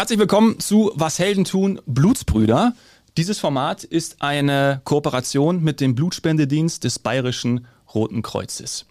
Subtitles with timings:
[0.00, 2.72] Herzlich willkommen zu Was Helden tun, Blutsbrüder.
[3.18, 8.86] Dieses Format ist eine Kooperation mit dem Blutspendedienst des Bayerischen Roten Kreuzes.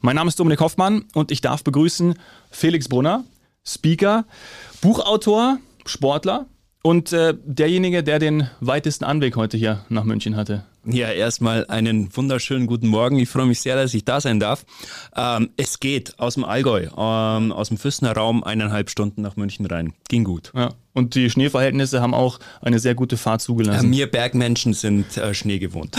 [0.00, 2.12] Mein Name ist Dominik Hoffmann und ich darf begrüßen
[2.50, 3.24] Felix Brunner,
[3.64, 4.26] Speaker,
[4.82, 6.44] Buchautor, Sportler
[6.82, 10.66] und äh, derjenige, der den weitesten Anweg heute hier nach München hatte.
[10.86, 13.18] Ja, erstmal einen wunderschönen guten Morgen.
[13.18, 14.64] Ich freue mich sehr, dass ich da sein darf.
[15.14, 19.66] Ähm, es geht aus dem Allgäu, ähm, aus dem Füßner Raum, eineinhalb Stunden nach München
[19.66, 19.92] rein.
[20.08, 20.52] Ging gut.
[20.54, 20.72] Ja.
[20.94, 23.86] Und die Schneeverhältnisse haben auch eine sehr gute Fahrt zugelassen.
[23.86, 25.96] Äh, mir Bergmenschen sind äh, Schnee gewohnt.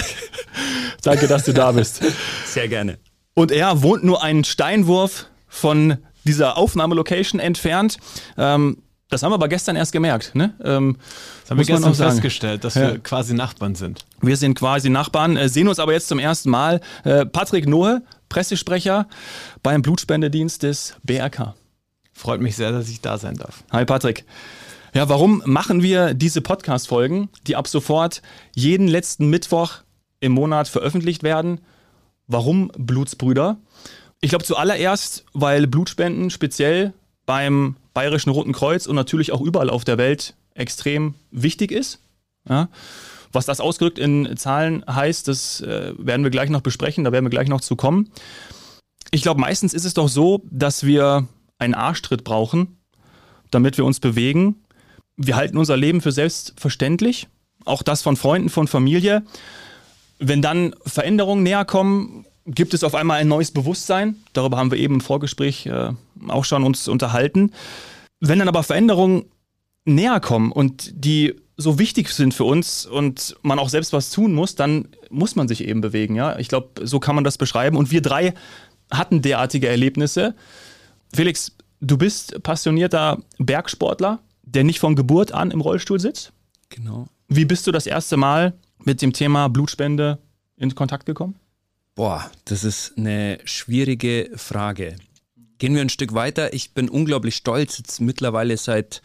[1.04, 2.02] Danke, dass du da bist.
[2.46, 3.00] Sehr gerne.
[3.34, 7.98] Und er wohnt nur einen Steinwurf von dieser Aufnahmelocation entfernt.
[8.38, 10.34] Ähm, das haben wir aber gestern erst gemerkt.
[10.36, 10.54] Ne?
[10.64, 10.98] Ähm,
[11.42, 12.94] das haben wir gestern festgestellt, dass ja.
[12.94, 14.06] wir quasi Nachbarn sind.
[14.22, 16.80] Wir sind quasi Nachbarn, äh, sehen uns aber jetzt zum ersten Mal.
[17.04, 19.08] Äh, Patrick Nohe, Pressesprecher
[19.62, 21.56] beim Blutspendedienst des BRK.
[22.14, 23.64] Freut mich sehr, dass ich da sein darf.
[23.72, 24.26] Hi Patrick.
[24.94, 28.22] Ja, warum machen wir diese Podcast-Folgen, die ab sofort
[28.56, 29.80] jeden letzten Mittwoch
[30.22, 31.60] im Monat veröffentlicht werden?
[32.28, 33.58] Warum Blutsbrüder?
[34.22, 36.94] Ich glaube zuallererst, weil Blutspenden speziell
[37.26, 42.00] beim Bayerischen Roten Kreuz und natürlich auch überall auf der Welt extrem wichtig ist.
[42.48, 42.70] Ja.
[43.32, 47.26] Was das ausgedrückt in Zahlen heißt, das äh, werden wir gleich noch besprechen, da werden
[47.26, 48.10] wir gleich noch zu kommen.
[49.12, 52.78] Ich glaube, meistens ist es doch so, dass wir einen Arschtritt brauchen,
[53.50, 54.64] damit wir uns bewegen.
[55.16, 57.28] Wir halten unser Leben für selbstverständlich,
[57.66, 59.24] auch das von Freunden, von Familie.
[60.20, 64.16] Wenn dann Veränderungen näher kommen, gibt es auf einmal ein neues Bewusstsein.
[64.34, 65.92] Darüber haben wir eben im Vorgespräch äh,
[66.28, 67.52] auch schon uns unterhalten.
[68.20, 69.26] Wenn dann aber Veränderungen
[69.86, 74.34] näher kommen und die so wichtig sind für uns und man auch selbst was tun
[74.34, 76.16] muss, dann muss man sich eben bewegen.
[76.16, 76.38] Ja?
[76.40, 77.78] Ich glaube, so kann man das beschreiben.
[77.78, 78.34] Und wir drei
[78.92, 80.36] hatten derartige Erlebnisse.
[81.14, 86.34] Felix, du bist passionierter Bergsportler, der nicht von Geburt an im Rollstuhl sitzt.
[86.70, 87.08] Genau.
[87.28, 90.20] Wie bist du das erste Mal mit dem Thema Blutspende
[90.58, 91.36] in Kontakt gekommen?
[91.94, 94.96] Boah, das ist eine schwierige Frage.
[95.58, 96.54] Gehen wir ein Stück weiter.
[96.54, 99.02] Ich bin unglaublich stolz, jetzt mittlerweile seit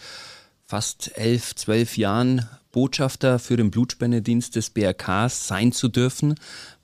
[0.65, 6.35] fast elf, zwölf Jahren Botschafter für den Blutspendedienst des BRKs sein zu dürfen,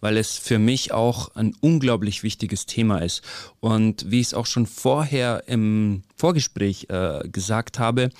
[0.00, 3.22] weil es für mich auch ein unglaublich wichtiges Thema ist.
[3.60, 8.10] Und wie ich es auch schon vorher im Vorgespräch äh, gesagt habe,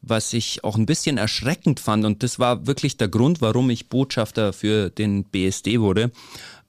[0.00, 3.88] was ich auch ein bisschen erschreckend fand, und das war wirklich der Grund, warum ich
[3.88, 6.10] Botschafter für den BSD wurde,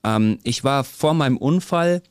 [0.03, 2.01] ähm, ich war vor meinem Unfall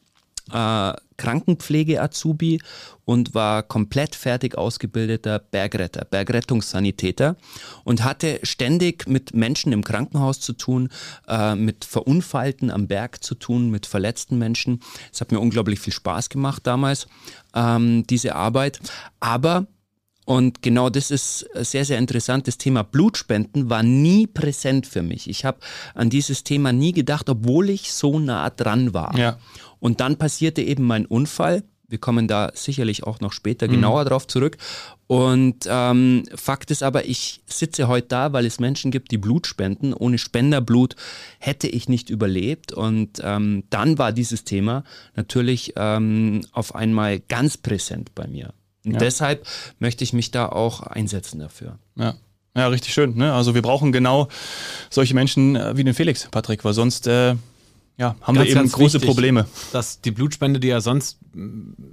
[0.52, 2.60] äh, Krankenpflege-Azubi
[3.04, 7.36] und war komplett fertig ausgebildeter Bergretter, Bergrettungssanitäter
[7.84, 10.90] und hatte ständig mit Menschen im Krankenhaus zu tun,
[11.26, 14.80] äh, mit Verunfallten am Berg zu tun, mit verletzten Menschen.
[15.12, 17.08] Es hat mir unglaublich viel Spaß gemacht damals,
[17.54, 18.80] ähm, diese Arbeit.
[19.20, 19.66] Aber
[20.28, 22.46] und genau das ist sehr, sehr interessant.
[22.48, 25.26] Das Thema Blutspenden war nie präsent für mich.
[25.30, 25.60] Ich habe
[25.94, 29.16] an dieses Thema nie gedacht, obwohl ich so nah dran war.
[29.16, 29.38] Ja.
[29.80, 31.64] Und dann passierte eben mein Unfall.
[31.88, 33.70] Wir kommen da sicherlich auch noch später mhm.
[33.70, 34.58] genauer drauf zurück.
[35.06, 39.46] Und ähm, Fakt ist aber, ich sitze heute da, weil es Menschen gibt, die Blut
[39.46, 39.94] spenden.
[39.94, 40.94] Ohne Spenderblut
[41.38, 42.70] hätte ich nicht überlebt.
[42.74, 44.84] Und ähm, dann war dieses Thema
[45.16, 48.52] natürlich ähm, auf einmal ganz präsent bei mir.
[48.88, 48.98] Und ja.
[48.98, 49.46] deshalb
[49.78, 51.78] möchte ich mich da auch einsetzen dafür.
[51.96, 52.14] Ja.
[52.56, 53.14] Ja, richtig schön.
[53.14, 53.32] Ne?
[53.32, 54.26] Also wir brauchen genau
[54.90, 57.36] solche Menschen äh, wie den Felix, Patrick, weil sonst äh,
[57.98, 59.46] ja, haben ganz, wir eben große wichtig, Probleme.
[59.72, 61.18] Dass die Blutspende, die ja sonst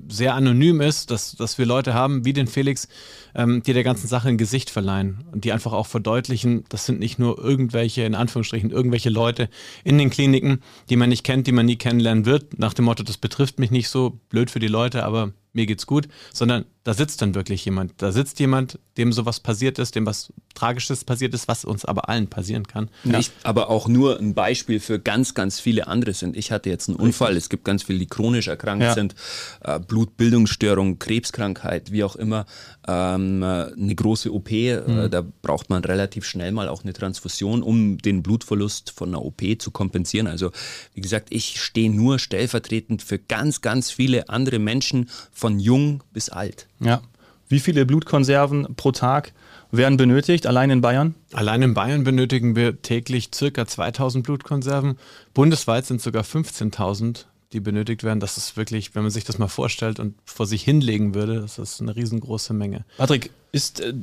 [0.08, 2.88] sehr anonym ist, dass, dass wir Leute haben wie den Felix,
[3.34, 7.00] ähm, die der ganzen Sache ein Gesicht verleihen und die einfach auch verdeutlichen, das sind
[7.00, 9.50] nicht nur irgendwelche, in Anführungsstrichen, irgendwelche Leute
[9.84, 13.04] in den Kliniken, die man nicht kennt, die man nie kennenlernen wird, nach dem Motto,
[13.04, 16.94] das betrifft mich nicht so, blöd für die Leute, aber mir geht's gut, sondern da
[16.94, 17.94] sitzt dann wirklich jemand.
[17.98, 22.10] Da sitzt jemand, dem sowas passiert ist, dem was Tragisches passiert ist, was uns aber
[22.10, 22.90] allen passieren kann.
[23.04, 23.40] Nicht, ja.
[23.44, 26.38] aber auch nur ein Beispiel für ganz, ganz viele andere sind.
[26.38, 27.44] Ich hatte jetzt einen Unfall, Richtig.
[27.44, 28.94] es gibt ganz viele, die chronisch erkrankt ja.
[28.94, 29.16] sind,
[29.64, 32.46] äh, Blutbildungsstörung, Krebskrankheit, wie auch immer,
[32.88, 35.00] ähm, äh, eine große OP, äh, mhm.
[35.00, 39.26] äh, da braucht man relativ schnell mal auch eine Transfusion, um den Blutverlust von einer
[39.26, 40.28] OP zu kompensieren.
[40.28, 40.52] Also
[40.94, 46.30] wie gesagt, ich stehe nur stellvertretend für ganz, ganz viele andere Menschen von jung bis
[46.30, 46.68] alt.
[46.80, 47.02] Ja.
[47.48, 49.34] Wie viele Blutkonserven pro Tag
[49.72, 51.16] werden benötigt, allein in Bayern?
[51.34, 54.98] Allein in Bayern benötigen wir täglich circa 2000 Blutkonserven.
[55.34, 58.20] Bundesweit sind sogar 15.000, die benötigt werden.
[58.20, 61.60] Das ist wirklich, wenn man sich das mal vorstellt und vor sich hinlegen würde, das
[61.60, 62.86] ist eine riesengroße Menge.
[62.98, 63.94] Patrick, ist äh,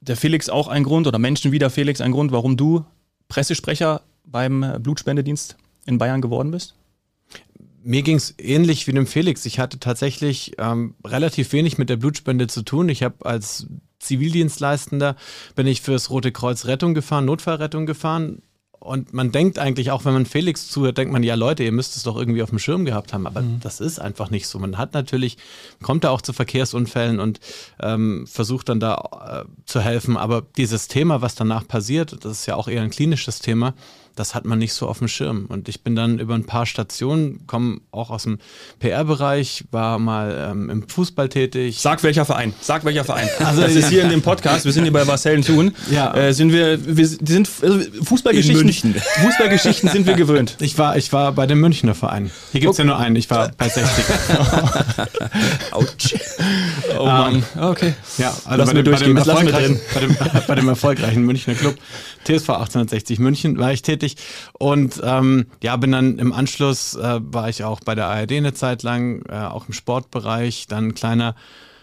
[0.00, 2.84] der Felix auch ein Grund oder Menschen wie der Felix ein Grund, warum du
[3.28, 5.56] Pressesprecher beim äh, Blutspendedienst
[5.86, 6.74] in Bayern geworden bist?
[7.82, 9.46] Mir ging es ähnlich wie dem Felix.
[9.46, 12.88] Ich hatte tatsächlich ähm, relativ wenig mit der Blutspende zu tun.
[12.88, 13.66] Ich habe als
[14.00, 15.16] Zivildienstleistender
[15.54, 18.42] bin ich fürs Rote Kreuz Rettung gefahren, Notfallrettung gefahren.
[18.80, 21.96] Und man denkt eigentlich, auch wenn man Felix zuhört, denkt man, ja Leute, ihr müsst
[21.96, 23.26] es doch irgendwie auf dem Schirm gehabt haben.
[23.26, 23.60] Aber mhm.
[23.60, 24.58] das ist einfach nicht so.
[24.58, 25.36] Man hat natürlich,
[25.82, 27.40] kommt da auch zu Verkehrsunfällen und
[27.78, 30.16] ähm, versucht dann da äh, zu helfen.
[30.16, 33.74] Aber dieses Thema, was danach passiert, das ist ja auch eher ein klinisches Thema,
[34.16, 35.46] das hat man nicht so auf dem Schirm.
[35.48, 38.38] Und ich bin dann über ein paar Stationen, komme auch aus dem
[38.78, 41.78] PR-Bereich, war mal ähm, im Fußball tätig.
[41.80, 43.28] Sag welcher Verein, sag welcher Verein.
[43.40, 46.14] Also das ist hier in dem Podcast, wir sind hier bei Marcel Thun, ja.
[46.14, 50.56] Äh, sind wir, wir sind also Fußballgeschichten, Fußballgeschichten sind wir gewöhnt.
[50.60, 52.30] Ich war, ich war bei dem Münchner Verein.
[52.52, 52.86] Hier gibt es okay.
[52.86, 54.04] ja nur einen, ich war bei 60.
[55.72, 56.14] Autsch.
[56.98, 57.94] Oh Mann, um, ähm, okay.
[58.18, 60.16] Ja, also bei, dem, bei, dem bei, dem,
[60.46, 61.76] bei dem erfolgreichen Münchner Club
[62.24, 63.99] TSV 1860 München war ich tätig
[64.58, 68.54] und ähm, ja, bin dann im Anschluss, äh, war ich auch bei der ARD eine
[68.54, 71.34] Zeit lang, äh, auch im Sportbereich, dann ein kleiner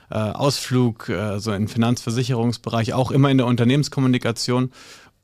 [0.10, 4.72] äh, Ausflug äh, so im Finanzversicherungsbereich, auch immer in der Unternehmenskommunikation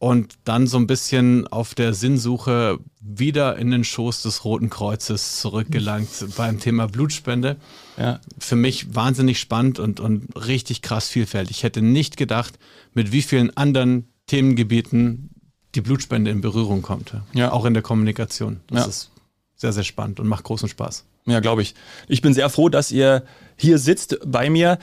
[0.04, 5.40] und dann so ein bisschen auf der Sinnsuche wieder in den Schoß des Roten Kreuzes
[5.40, 7.56] zurückgelangt beim Thema Blutspende.
[7.98, 8.19] Ja.
[8.38, 11.57] Für mich wahnsinnig spannend und, und richtig krass vielfältig.
[11.57, 12.60] Ich hätte nicht gedacht,
[12.94, 15.30] mit wie vielen anderen Themengebieten
[15.75, 17.14] die Blutspende in Berührung kommt.
[17.34, 17.52] Ja.
[17.52, 18.60] Auch in der Kommunikation.
[18.68, 18.90] Das ja.
[18.90, 19.12] ist
[19.56, 21.06] sehr, sehr spannend und macht großen Spaß.
[21.25, 21.74] Ja, glaube ich.
[22.08, 23.24] Ich bin sehr froh, dass ihr
[23.56, 24.78] hier sitzt bei mir.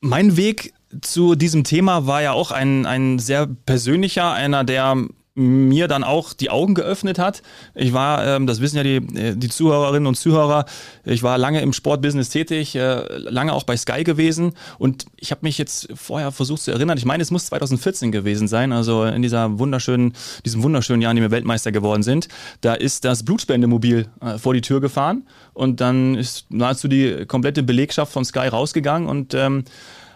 [0.00, 4.96] Mein Weg zu diesem Thema war ja auch ein, ein sehr persönlicher, einer, der
[5.34, 7.42] mir dann auch die Augen geöffnet hat.
[7.74, 10.64] Ich war, ähm, das wissen ja die, äh, die Zuhörerinnen und Zuhörer,
[11.04, 15.40] ich war lange im Sportbusiness tätig, äh, lange auch bei Sky gewesen und ich habe
[15.42, 19.22] mich jetzt vorher versucht zu erinnern, ich meine, es muss 2014 gewesen sein, also in
[19.22, 20.12] dieser wunderschönen,
[20.44, 22.28] diesem wunderschönen Jahr, in dem wir Weltmeister geworden sind,
[22.60, 27.64] da ist das Blutspendemobil äh, vor die Tür gefahren und dann ist nahezu die komplette
[27.64, 29.64] Belegschaft von Sky rausgegangen und ähm,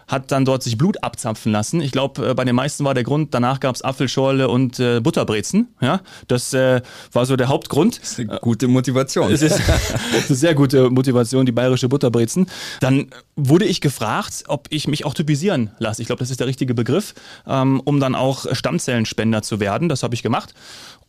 [0.09, 1.79] hat dann dort sich Blut abzapfen lassen.
[1.81, 4.99] Ich glaube, äh, bei den meisten war der Grund, danach gab es Apfelschorle und äh,
[4.99, 5.67] Butterbrezen.
[5.79, 6.01] Ja?
[6.27, 6.81] Das äh,
[7.13, 8.01] war so der Hauptgrund.
[8.01, 9.31] Das ist eine gute Motivation.
[9.31, 9.61] Es ist
[10.27, 12.47] eine sehr gute Motivation, die bayerische Butterbrezen.
[12.81, 16.01] Dann wurde ich gefragt, ob ich mich auch typisieren lasse.
[16.01, 17.13] Ich glaube, das ist der richtige Begriff,
[17.47, 19.89] ähm, um dann auch Stammzellenspender zu werden.
[19.89, 20.53] Das habe ich gemacht.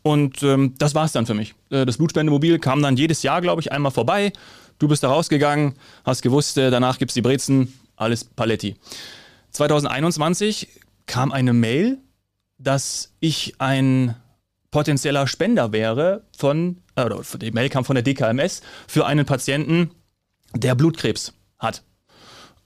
[0.02, 1.54] Und ähm, das war es dann für mich.
[1.70, 4.32] Äh, das Blutspendemobil kam dann jedes Jahr, glaube ich, einmal vorbei.
[4.78, 5.74] Du bist da rausgegangen,
[6.04, 8.76] hast gewusst, äh, danach gibt es die Brezen, alles Paletti.
[9.52, 10.68] 2021
[11.06, 11.98] kam eine Mail,
[12.58, 14.14] dass ich ein
[14.70, 17.08] potenzieller Spender wäre von, äh,
[17.40, 19.90] die Mail kam von der DKMS für einen Patienten,
[20.54, 21.82] der Blutkrebs hat.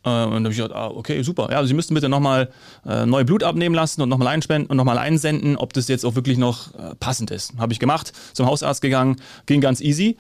[0.05, 1.49] Äh, und dann habe ich gedacht, ah, okay, super.
[1.51, 2.51] Ja, also Sie müssten bitte nochmal
[2.87, 6.15] äh, neu Blut abnehmen lassen und nochmal einspenden und nochmal einsenden, ob das jetzt auch
[6.15, 7.55] wirklich noch äh, passend ist.
[7.59, 9.17] Habe ich gemacht, zum Hausarzt gegangen,
[9.47, 10.19] ging ganz easy.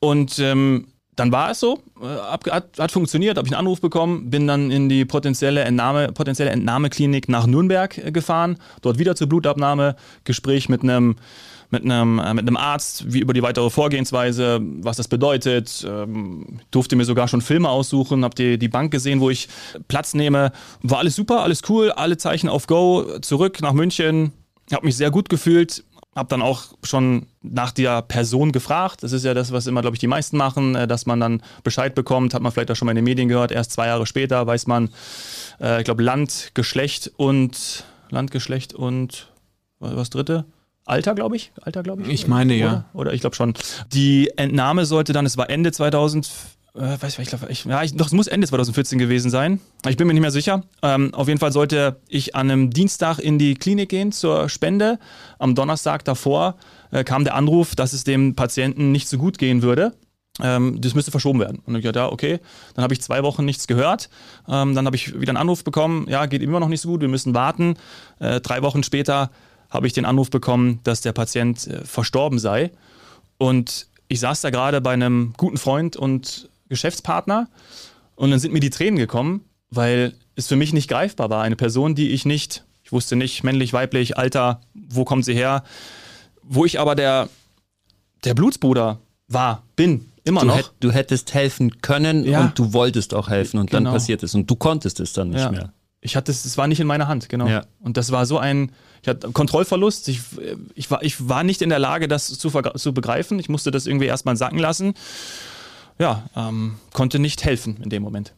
[0.00, 4.30] Und ähm, dann war es so, äh, hat, hat funktioniert, habe ich einen Anruf bekommen,
[4.30, 9.28] bin dann in die potenzielle, Entnahme, potenzielle Entnahmeklinik nach Nürnberg äh, gefahren, dort wieder zur
[9.28, 11.16] Blutabnahme, Gespräch mit einem
[11.70, 15.84] mit einem, äh, mit einem Arzt, wie über die weitere Vorgehensweise, was das bedeutet.
[15.88, 19.48] Ähm, durfte mir sogar schon Filme aussuchen, habe die, die Bank gesehen, wo ich
[19.88, 20.52] Platz nehme.
[20.82, 24.32] War alles super, alles cool, alle Zeichen auf Go, zurück nach München,
[24.70, 25.82] habe mich sehr gut gefühlt,
[26.14, 29.02] habe dann auch schon nach der Person gefragt.
[29.02, 31.42] Das ist ja das, was immer, glaube ich, die meisten machen, äh, dass man dann
[31.64, 32.34] Bescheid bekommt.
[32.34, 33.50] Hat man vielleicht auch schon mal in den Medien gehört.
[33.50, 34.90] Erst zwei Jahre später weiß man,
[35.60, 39.28] äh, ich glaube, Land, Geschlecht und Land, Geschlecht und
[39.78, 40.44] was dritte?
[40.84, 41.52] Alter, glaube ich.
[41.62, 42.08] Alter, glaube ich.
[42.08, 42.62] Ich meine, oder?
[42.62, 42.84] ja.
[42.92, 43.54] Oder ich glaube schon.
[43.92, 46.30] Die Entnahme sollte dann, es war Ende 2000
[46.74, 49.60] äh, weiß ich, glaube, ich, ja, ich, doch, es muss Ende 2014 gewesen sein.
[49.86, 50.62] Ich bin mir nicht mehr sicher.
[50.82, 54.98] Ähm, auf jeden Fall sollte ich an einem Dienstag in die Klinik gehen zur Spende.
[55.38, 56.56] Am Donnerstag davor
[56.90, 59.92] äh, kam der Anruf, dass es dem Patienten nicht so gut gehen würde.
[60.40, 61.60] Ähm, das müsste verschoben werden.
[61.66, 62.40] Und ich dachte, ja, okay.
[62.74, 64.08] Dann habe ich zwei Wochen nichts gehört.
[64.48, 67.02] Ähm, dann habe ich wieder einen Anruf bekommen, ja, geht immer noch nicht so gut,
[67.02, 67.76] wir müssen warten.
[68.18, 69.30] Äh, drei Wochen später
[69.68, 72.70] habe ich den Anruf bekommen, dass der Patient äh, verstorben sei.
[73.36, 77.48] Und ich saß da gerade bei einem guten Freund und Geschäftspartner.
[78.16, 81.42] Und dann sind mir die Tränen gekommen, weil es für mich nicht greifbar war.
[81.42, 85.62] Eine Person, die ich nicht, ich wusste nicht, männlich, weiblich, Alter, wo kommt sie her,
[86.42, 87.28] wo ich aber der,
[88.24, 88.98] der Blutsbruder
[89.28, 90.56] war, bin, immer du noch.
[90.56, 92.40] Hätt, du hättest helfen können ja.
[92.40, 93.84] und du wolltest auch helfen und genau.
[93.84, 95.50] dann passiert es und du konntest es dann nicht ja.
[95.50, 95.72] mehr.
[96.00, 97.46] Ich hatte es, es war nicht in meiner Hand, genau.
[97.46, 97.64] Ja.
[97.78, 100.08] Und das war so ein, ich hatte Kontrollverlust.
[100.08, 100.20] Ich,
[100.74, 103.38] ich, war, ich war nicht in der Lage, das zu, zu begreifen.
[103.38, 104.94] Ich musste das irgendwie erstmal sacken lassen
[106.02, 108.34] ja, ähm, konnte nicht helfen in dem Moment.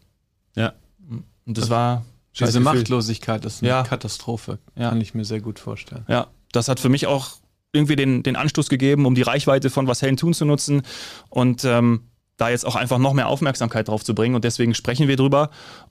[0.54, 0.74] Ja.
[1.08, 2.04] Und das war.
[2.38, 3.82] Diese Machtlosigkeit ist eine ja.
[3.84, 4.58] Katastrophe.
[4.74, 4.90] Ja.
[4.90, 6.04] Kann ich mir sehr gut vorstellen.
[6.08, 7.36] Ja, das hat für mich auch
[7.72, 10.82] irgendwie den, den Anstoß gegeben, um die Reichweite von Was Hellen tun zu nutzen
[11.30, 14.34] und ähm, da jetzt auch einfach noch mehr Aufmerksamkeit drauf zu bringen.
[14.34, 15.50] Und deswegen sprechen wir drüber.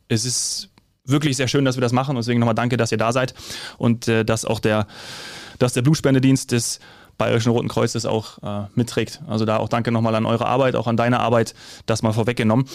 [0.09, 0.69] Es ist
[1.05, 2.11] wirklich sehr schön, dass wir das machen.
[2.11, 3.33] Und deswegen nochmal danke, dass ihr da seid
[3.77, 4.85] und äh, dass auch der,
[5.59, 6.79] dass der Blutspendedienst des
[7.17, 9.21] Bayerischen Roten Kreuzes auch äh, mitträgt.
[9.27, 11.53] Also da auch danke nochmal an eure Arbeit, auch an deine Arbeit,
[11.85, 12.65] das mal vorweggenommen.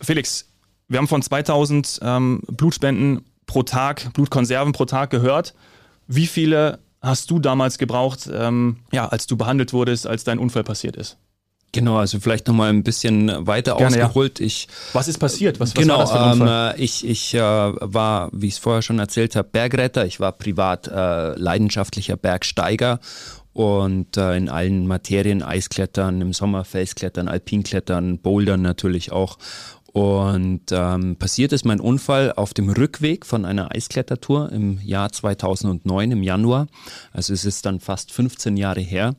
[0.00, 0.46] Felix,
[0.88, 5.54] wir haben von 2000 ähm, Blutspenden pro Tag, Blutkonserven pro Tag gehört.
[6.06, 10.64] Wie viele hast du damals gebraucht, ähm, ja, als du behandelt wurdest, als dein Unfall
[10.64, 11.16] passiert ist?
[11.76, 14.40] Genau, also vielleicht nochmal ein bisschen weiter Gerne, ausgeholt.
[14.40, 14.46] Ja.
[14.46, 15.60] Ich, was ist passiert?
[15.60, 16.74] Was, was genau, war das für ein Unfall?
[16.74, 20.06] Ähm, ich, ich äh, war, wie ich es vorher schon erzählt habe, Bergretter.
[20.06, 22.98] Ich war privat äh, leidenschaftlicher Bergsteiger
[23.52, 29.38] und äh, in allen Materien, Eisklettern, im Sommer Felsklettern, Alpinklettern, Bouldern natürlich auch.
[29.96, 36.10] Und ähm, passiert ist mein Unfall auf dem Rückweg von einer Eisklettertour im Jahr 2009
[36.10, 36.66] im Januar.
[37.12, 39.14] Also es ist dann fast 15 Jahre her.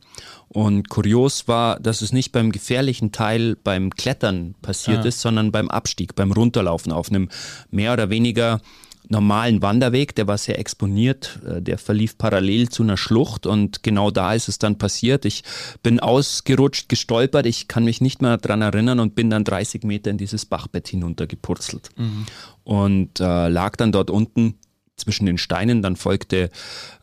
[0.50, 5.08] Und kurios war, dass es nicht beim gefährlichen Teil beim Klettern passiert ah.
[5.08, 7.30] ist, sondern beim Abstieg, beim Runterlaufen auf einem
[7.72, 8.62] mehr oder weniger
[9.10, 14.12] normalen Wanderweg, der war sehr exponiert, äh, der verlief parallel zu einer Schlucht und genau
[14.12, 15.26] da ist es dann passiert.
[15.26, 15.44] Ich
[15.84, 20.12] bin ausgerutscht, gestolpert, ich kann mich nicht mehr daran erinnern und bin dann 30 Meter
[20.12, 22.26] in dieses Bachbett hinuntergepurzelt mhm.
[22.64, 24.56] und äh, lag dann dort unten
[24.96, 25.82] zwischen den Steinen.
[25.82, 26.50] Dann folgte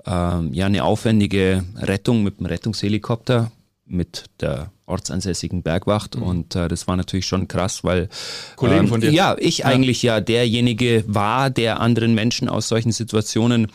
[0.04, 3.50] äh, ja eine aufwendige Rettung mit dem Rettungshelikopter
[3.86, 6.22] mit der ortsansässigen Bergwacht mhm.
[6.22, 8.08] und äh, das war natürlich schon krass, weil
[8.56, 9.10] Kollegen ähm, von dir.
[9.10, 9.66] Ja, ich ja.
[9.66, 13.68] eigentlich ja derjenige war, der anderen Menschen aus solchen Situationen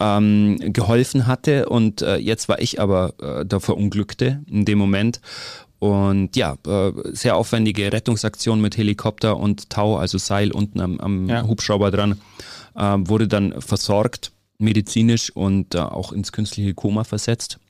[0.00, 5.20] ähm, geholfen hatte und äh, jetzt war ich aber äh, der Verunglückte in dem Moment
[5.78, 11.28] und ja, äh, sehr aufwendige Rettungsaktion mit Helikopter und Tau, also Seil unten am, am
[11.28, 11.46] ja.
[11.46, 12.20] Hubschrauber dran,
[12.74, 17.60] äh, wurde dann versorgt medizinisch und äh, auch ins künstliche Koma versetzt.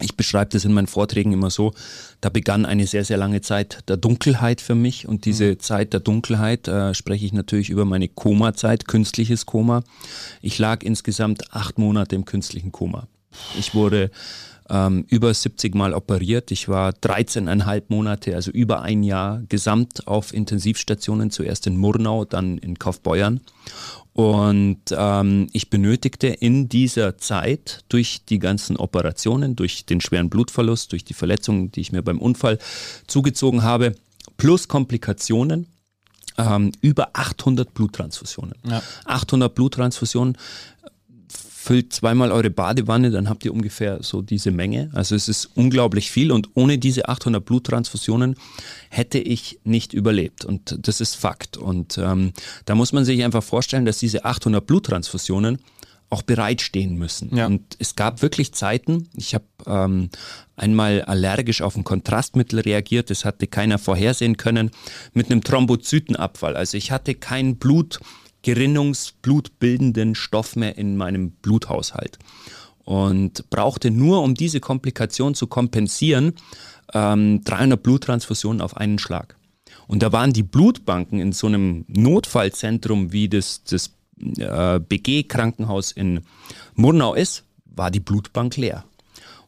[0.00, 1.72] Ich beschreibe das in meinen Vorträgen immer so,
[2.20, 5.60] da begann eine sehr, sehr lange Zeit der Dunkelheit für mich und diese mhm.
[5.60, 9.84] Zeit der Dunkelheit äh, spreche ich natürlich über meine Koma-Zeit, künstliches Koma.
[10.42, 13.06] Ich lag insgesamt acht Monate im künstlichen Koma.
[13.58, 14.10] Ich wurde
[14.70, 16.50] ähm, über 70 Mal operiert.
[16.50, 22.58] Ich war 13,5 Monate, also über ein Jahr gesamt auf Intensivstationen, zuerst in Murnau, dann
[22.58, 23.40] in Kaufbeuern.
[24.14, 30.92] Und ähm, ich benötigte in dieser Zeit durch die ganzen Operationen, durch den schweren Blutverlust,
[30.92, 32.58] durch die Verletzungen, die ich mir beim Unfall
[33.08, 33.96] zugezogen habe,
[34.36, 35.66] plus Komplikationen,
[36.38, 38.54] ähm, über 800 Bluttransfusionen.
[38.64, 38.82] Ja.
[39.04, 40.38] 800 Bluttransfusionen
[41.64, 44.90] füllt zweimal eure Badewanne, dann habt ihr ungefähr so diese Menge.
[44.92, 48.36] Also es ist unglaublich viel und ohne diese 800 Bluttransfusionen
[48.90, 51.56] hätte ich nicht überlebt und das ist Fakt.
[51.56, 52.32] Und ähm,
[52.66, 55.58] da muss man sich einfach vorstellen, dass diese 800 Bluttransfusionen
[56.10, 57.34] auch bereitstehen müssen.
[57.34, 57.46] Ja.
[57.46, 60.10] Und es gab wirklich Zeiten, ich habe ähm,
[60.56, 64.70] einmal allergisch auf ein Kontrastmittel reagiert, das hatte keiner vorhersehen können,
[65.14, 66.56] mit einem Thrombozytenabfall.
[66.56, 68.00] Also ich hatte kein Blut
[68.44, 72.18] gerinnungsblutbildenden Stoff mehr in meinem Bluthaushalt.
[72.84, 76.34] Und brauchte nur, um diese Komplikation zu kompensieren,
[76.92, 79.36] ähm, 300 Bluttransfusionen auf einen Schlag.
[79.86, 83.90] Und da waren die Blutbanken in so einem Notfallzentrum wie das, das
[84.38, 86.20] äh, BG-Krankenhaus in
[86.74, 88.84] Murnau ist, war die Blutbank leer.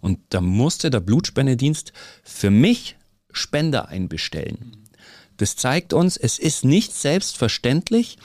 [0.01, 2.97] Und da musste der Blutspendedienst für mich
[3.33, 4.73] Spender einbestellen.
[5.37, 8.17] Das zeigt uns, es ist nicht selbstverständlich,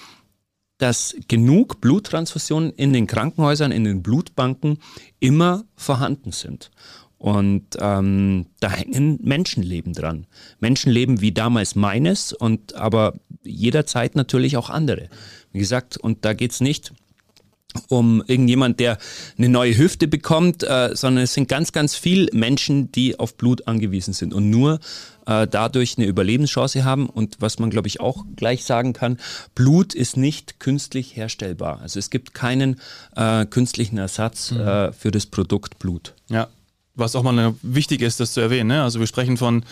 [0.82, 4.80] dass genug Bluttransfusionen in den Krankenhäusern, in den Blutbanken
[5.20, 6.72] immer vorhanden sind.
[7.20, 10.26] Und ähm, da hängen Menschenleben dran.
[10.60, 15.10] Menschenleben wie damals meines und aber jederzeit natürlich auch andere.
[15.52, 16.94] Wie gesagt, und da geht es nicht
[17.88, 18.98] um irgendjemand, der
[19.38, 23.68] eine neue Hüfte bekommt, äh, sondern es sind ganz, ganz viele Menschen, die auf Blut
[23.68, 24.80] angewiesen sind und nur
[25.26, 27.10] äh, dadurch eine Überlebenschance haben.
[27.10, 29.18] Und was man, glaube ich, auch gleich sagen kann,
[29.56, 31.80] Blut ist nicht künstlich herstellbar.
[31.82, 32.80] Also es gibt keinen
[33.16, 34.62] äh, künstlichen Ersatz mhm.
[34.62, 36.14] Äh, für das Produkt Blut.
[36.30, 36.48] Ja,
[37.02, 38.70] was auch mal wichtig ist, das zu erwähnen.
[38.70, 38.82] Ne?
[38.82, 39.64] Also wir sprechen von,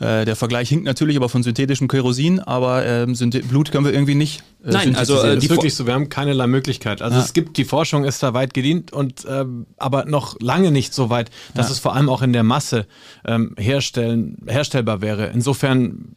[0.00, 3.14] äh, der Vergleich hinkt natürlich aber von synthetischem Kerosin, aber ähm,
[3.48, 4.42] Blut können wir irgendwie nicht.
[4.64, 7.02] Äh, Nein, also äh, das ist wirklich so, wir haben keinerlei Möglichkeit.
[7.02, 7.24] Also ja.
[7.24, 11.10] es gibt, die Forschung ist da weit gedient und ähm, aber noch lange nicht so
[11.10, 11.72] weit, dass ja.
[11.72, 12.86] es vor allem auch in der Masse
[13.26, 15.26] ähm, herstellen, herstellbar wäre.
[15.26, 16.14] Insofern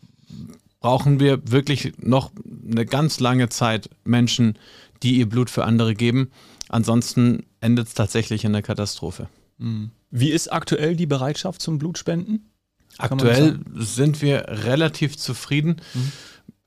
[0.80, 2.32] brauchen wir wirklich noch
[2.70, 4.58] eine ganz lange Zeit Menschen,
[5.04, 6.32] die ihr Blut für andere geben.
[6.70, 9.28] Ansonsten endet es tatsächlich in der Katastrophe.
[9.58, 9.92] Mhm.
[10.12, 12.52] Wie ist aktuell die Bereitschaft zum Blutspenden?
[12.98, 15.78] Aktuell sind wir relativ zufrieden.
[15.94, 16.12] Mhm.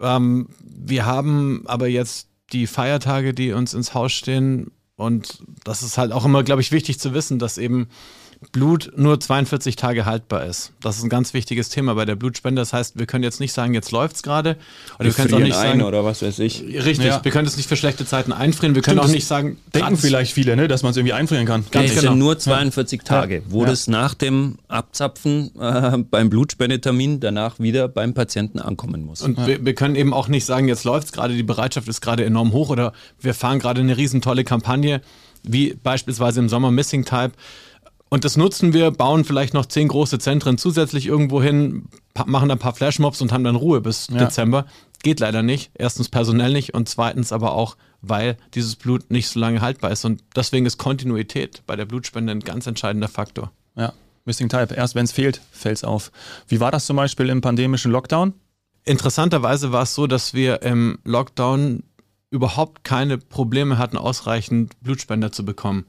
[0.01, 4.71] Ähm, wir haben aber jetzt die Feiertage, die uns ins Haus stehen.
[4.97, 7.89] Und das ist halt auch immer, glaube ich, wichtig zu wissen, dass eben
[8.53, 10.73] Blut nur 42 Tage haltbar ist.
[10.81, 12.61] Das ist ein ganz wichtiges Thema bei der Blutspende.
[12.61, 14.57] Das heißt, wir können jetzt nicht sagen, jetzt läuft es gerade.
[14.99, 15.83] Oder wir, können es auch nicht sagen.
[15.83, 16.63] Oder was weiß ich.
[16.63, 17.25] Richtig, ja.
[17.25, 18.75] wir können es nicht für schlechte Zeiten einfrieren.
[18.75, 19.59] Wir können Stimmt, auch nicht sagen.
[19.75, 21.65] Denken vielleicht viele, ne, dass man es irgendwie einfrieren kann.
[21.71, 22.13] Ganz nee, genau.
[22.13, 23.05] sind nur 42 ja.
[23.05, 23.71] Tage, wo ja.
[23.71, 29.23] das nach dem Abzapfen äh, beim Blutspendetermin danach wieder beim Patienten ankommen muss.
[29.23, 32.01] Und wir, wir, können eben auch nicht sagen, jetzt läuft es gerade, die Bereitschaft ist
[32.01, 35.01] gerade enorm hoch oder wir fahren gerade eine riesen tolle Kampagne,
[35.43, 37.33] wie beispielsweise im Sommer Missing Type
[38.15, 41.89] und das nutzen wir, bauen vielleicht noch zehn große Zentren zusätzlich irgendwo hin,
[42.27, 44.19] machen ein paar Flashmobs und haben dann Ruhe bis ja.
[44.19, 44.67] Dezember.
[45.03, 45.73] Geht leider nicht.
[45.75, 50.05] Erstens personell nicht und zweitens aber auch, weil dieses Blut nicht so lange haltbar ist.
[50.05, 53.51] Und deswegen ist Kontinuität bei der Blutspende ein ganz entscheidender Faktor.
[53.75, 53.93] Ja,
[54.27, 54.73] Missing Type.
[54.73, 56.13] Erst wenn es fehlt, fällt es auf.
[56.47, 58.33] Wie war das zum Beispiel im pandemischen Lockdown?
[58.85, 61.83] Interessanterweise war es so, dass wir im Lockdown
[62.31, 65.85] überhaupt keine Probleme hatten, ausreichend Blutspender zu bekommen.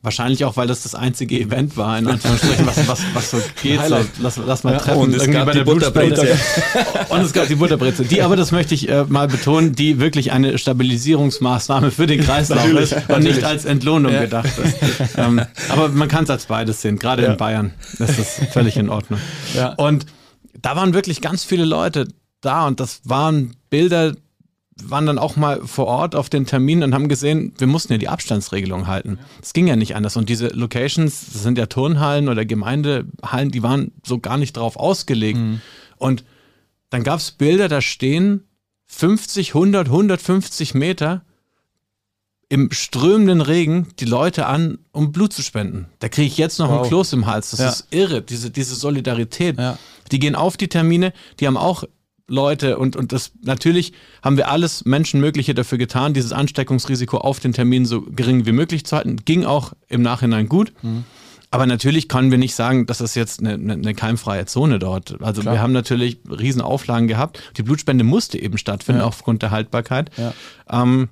[0.00, 3.84] Wahrscheinlich auch, weil das das einzige Event war, in Anführungsstrichen, was, was, was so geht.
[3.84, 5.00] So, lass, lass mal treffen.
[5.00, 6.38] Und es irgendwie gab die Butterbrezel.
[7.08, 8.06] Und es gab die Butterbrezel.
[8.06, 12.64] Die aber, das möchte ich äh, mal betonen, die wirklich eine Stabilisierungsmaßnahme für den Kreislauf
[12.64, 14.20] natürlich, ist und nicht als Entlohnung ja.
[14.20, 14.76] gedacht ist.
[15.16, 17.32] Ähm, aber man kann es als beides sehen, gerade ja.
[17.32, 17.72] in Bayern.
[17.98, 19.18] Das ist völlig in Ordnung.
[19.54, 19.70] Ja.
[19.74, 20.06] Und
[20.62, 22.06] da waren wirklich ganz viele Leute
[22.40, 24.14] da und das waren Bilder,
[24.84, 27.98] waren dann auch mal vor Ort auf den Termin und haben gesehen, wir mussten ja
[27.98, 29.18] die Abstandsregelung halten.
[29.42, 30.16] Es ging ja nicht anders.
[30.16, 34.76] Und diese Locations, das sind ja Turnhallen oder Gemeindehallen, die waren so gar nicht drauf
[34.76, 35.38] ausgelegt.
[35.38, 35.60] Mhm.
[35.96, 36.24] Und
[36.90, 38.44] dann gab es Bilder, da stehen
[38.86, 41.22] 50, 100, 150 Meter
[42.48, 45.86] im strömenden Regen die Leute an, um Blut zu spenden.
[45.98, 46.82] Da kriege ich jetzt noch wow.
[46.82, 47.50] ein Kloß im Hals.
[47.50, 47.68] Das ja.
[47.68, 49.58] ist irre, diese, diese Solidarität.
[49.58, 49.78] Ja.
[50.10, 51.84] Die gehen auf die Termine, die haben auch
[52.28, 53.92] Leute und, und das natürlich
[54.22, 58.84] haben wir alles Menschenmögliche dafür getan, dieses Ansteckungsrisiko auf den Termin so gering wie möglich
[58.84, 59.16] zu halten.
[59.24, 60.72] Ging auch im Nachhinein gut.
[60.82, 61.04] Mhm.
[61.50, 65.20] Aber natürlich können wir nicht sagen, dass das jetzt eine, eine, eine keimfreie Zone dort.
[65.22, 65.54] Also Klar.
[65.54, 67.40] wir haben natürlich riesen Auflagen gehabt.
[67.56, 69.06] Die Blutspende musste eben stattfinden, ja.
[69.06, 70.10] aufgrund der Haltbarkeit.
[70.18, 70.34] Ja.
[70.70, 71.08] Ähm,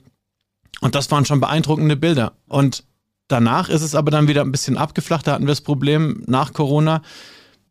[0.83, 2.33] und das waren schon beeindruckende Bilder.
[2.49, 2.85] Und
[3.29, 5.26] danach ist es aber dann wieder ein bisschen abgeflacht.
[5.26, 7.00] Da hatten wir das Problem nach Corona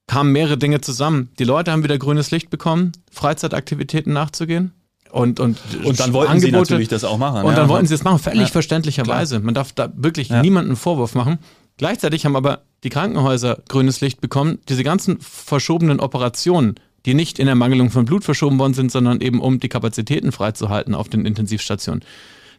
[0.08, 1.30] kamen mehrere Dinge zusammen.
[1.40, 4.72] Die Leute haben wieder grünes Licht bekommen, Freizeitaktivitäten nachzugehen.
[5.12, 7.44] Und, und, und dann wollten Angebote, sie natürlich das auch machen.
[7.44, 7.56] Und ja.
[7.56, 8.48] dann wollten sie es machen, völlig ja.
[8.48, 9.40] verständlicherweise.
[9.40, 10.42] Man darf da wirklich ja.
[10.42, 11.40] niemanden einen Vorwurf machen.
[11.78, 14.60] Gleichzeitig haben aber die Krankenhäuser grünes Licht bekommen.
[14.68, 19.40] Diese ganzen verschobenen Operationen, die nicht in Ermangelung von Blut verschoben worden sind, sondern eben
[19.40, 22.04] um die Kapazitäten freizuhalten auf den Intensivstationen.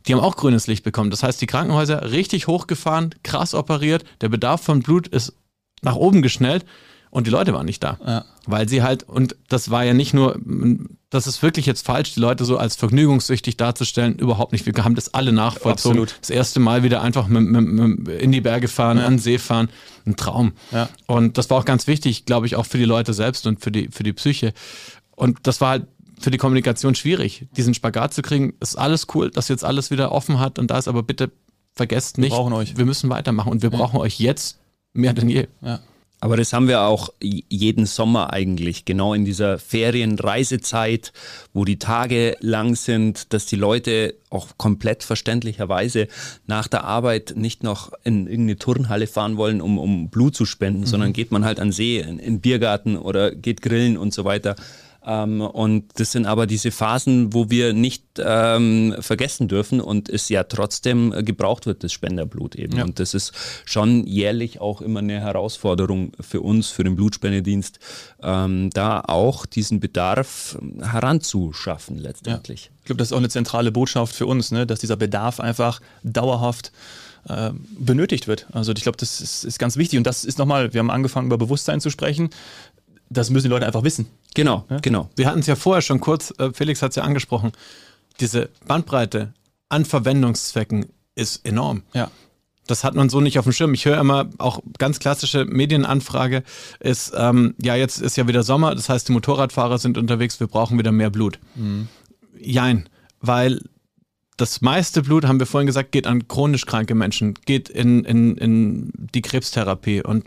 [0.07, 1.11] Die haben auch grünes Licht bekommen.
[1.11, 5.35] Das heißt, die Krankenhäuser richtig hochgefahren, krass operiert, der Bedarf von Blut ist
[5.83, 6.65] nach oben geschnellt
[7.17, 7.99] und die Leute waren nicht da.
[8.07, 8.25] Ja.
[8.45, 10.39] Weil sie halt, und das war ja nicht nur,
[11.09, 14.67] das ist wirklich jetzt falsch, die Leute so als vergnügungssüchtig darzustellen, überhaupt nicht.
[14.67, 16.03] Wir haben das alle nachvollzogen.
[16.03, 16.19] Absolut.
[16.21, 19.07] Das erste Mal wieder einfach mit, mit, mit in die Berge fahren, ja.
[19.07, 19.71] an den See fahren.
[20.05, 20.53] Ein Traum.
[20.73, 20.91] Ja.
[21.07, 23.73] Und das war auch ganz wichtig, glaube ich, auch für die Leute selbst und für
[23.73, 24.53] die, für die Psyche.
[25.13, 25.87] Und das war halt
[26.21, 28.53] für die Kommunikation schwierig, diesen Spagat zu kriegen.
[28.61, 31.33] Ist alles cool, dass jetzt alles wieder offen hat und da ist aber bitte
[31.73, 34.59] vergesst nicht, wir, wir müssen weitermachen und wir brauchen euch jetzt
[34.93, 35.47] mehr denn je.
[35.63, 35.81] Ja.
[36.19, 41.13] Aber das haben wir auch jeden Sommer eigentlich, genau in dieser Ferienreisezeit,
[41.53, 46.09] wo die Tage lang sind, dass die Leute auch komplett verständlicherweise
[46.47, 50.81] nach der Arbeit nicht noch in irgendeine Turnhalle fahren wollen, um, um Blut zu spenden,
[50.81, 50.87] mhm.
[50.87, 54.57] sondern geht man halt an See, in, in Biergarten oder geht grillen und so weiter.
[55.07, 60.29] Ähm, und das sind aber diese Phasen, wo wir nicht ähm, vergessen dürfen und es
[60.29, 62.79] ja trotzdem gebraucht wird, das Spenderblut eben.
[62.79, 62.85] Ja.
[62.85, 63.33] Und das ist
[63.65, 67.79] schon jährlich auch immer eine Herausforderung für uns, für den Blutspendedienst,
[68.21, 72.65] ähm, da auch diesen Bedarf heranzuschaffen letztendlich.
[72.65, 72.71] Ja.
[72.81, 74.67] Ich glaube, das ist auch eine zentrale Botschaft für uns, ne?
[74.67, 76.73] dass dieser Bedarf einfach dauerhaft
[77.29, 78.47] äh, benötigt wird.
[78.53, 81.27] Also ich glaube, das ist, ist, ganz wichtig und das ist nochmal, wir haben angefangen
[81.27, 82.31] über Bewusstsein zu sprechen
[83.09, 84.07] das müssen die Leute einfach wissen.
[84.37, 84.77] Genau, ja?
[84.81, 85.09] genau.
[85.17, 87.53] Wir hatten es ja vorher schon kurz, äh, Felix hat es ja angesprochen,
[88.21, 89.33] diese Bandbreite
[89.71, 91.83] an Verwendungszwecken ist enorm.
[91.95, 92.11] Ja.
[92.67, 93.73] Das hat man so nicht auf dem Schirm.
[93.73, 96.43] Ich höre immer auch ganz klassische Medienanfrage
[96.81, 100.49] ist, ähm, ja, jetzt ist ja wieder Sommer, das heißt, die Motorradfahrer sind unterwegs, wir
[100.49, 101.39] brauchen wieder mehr Blut.
[101.55, 101.89] Mhm.
[102.39, 103.63] Jein, weil
[104.37, 108.37] das meiste Blut, haben wir vorhin gesagt, geht an chronisch kranke Menschen, geht in, in,
[108.37, 110.27] in die Krebstherapie und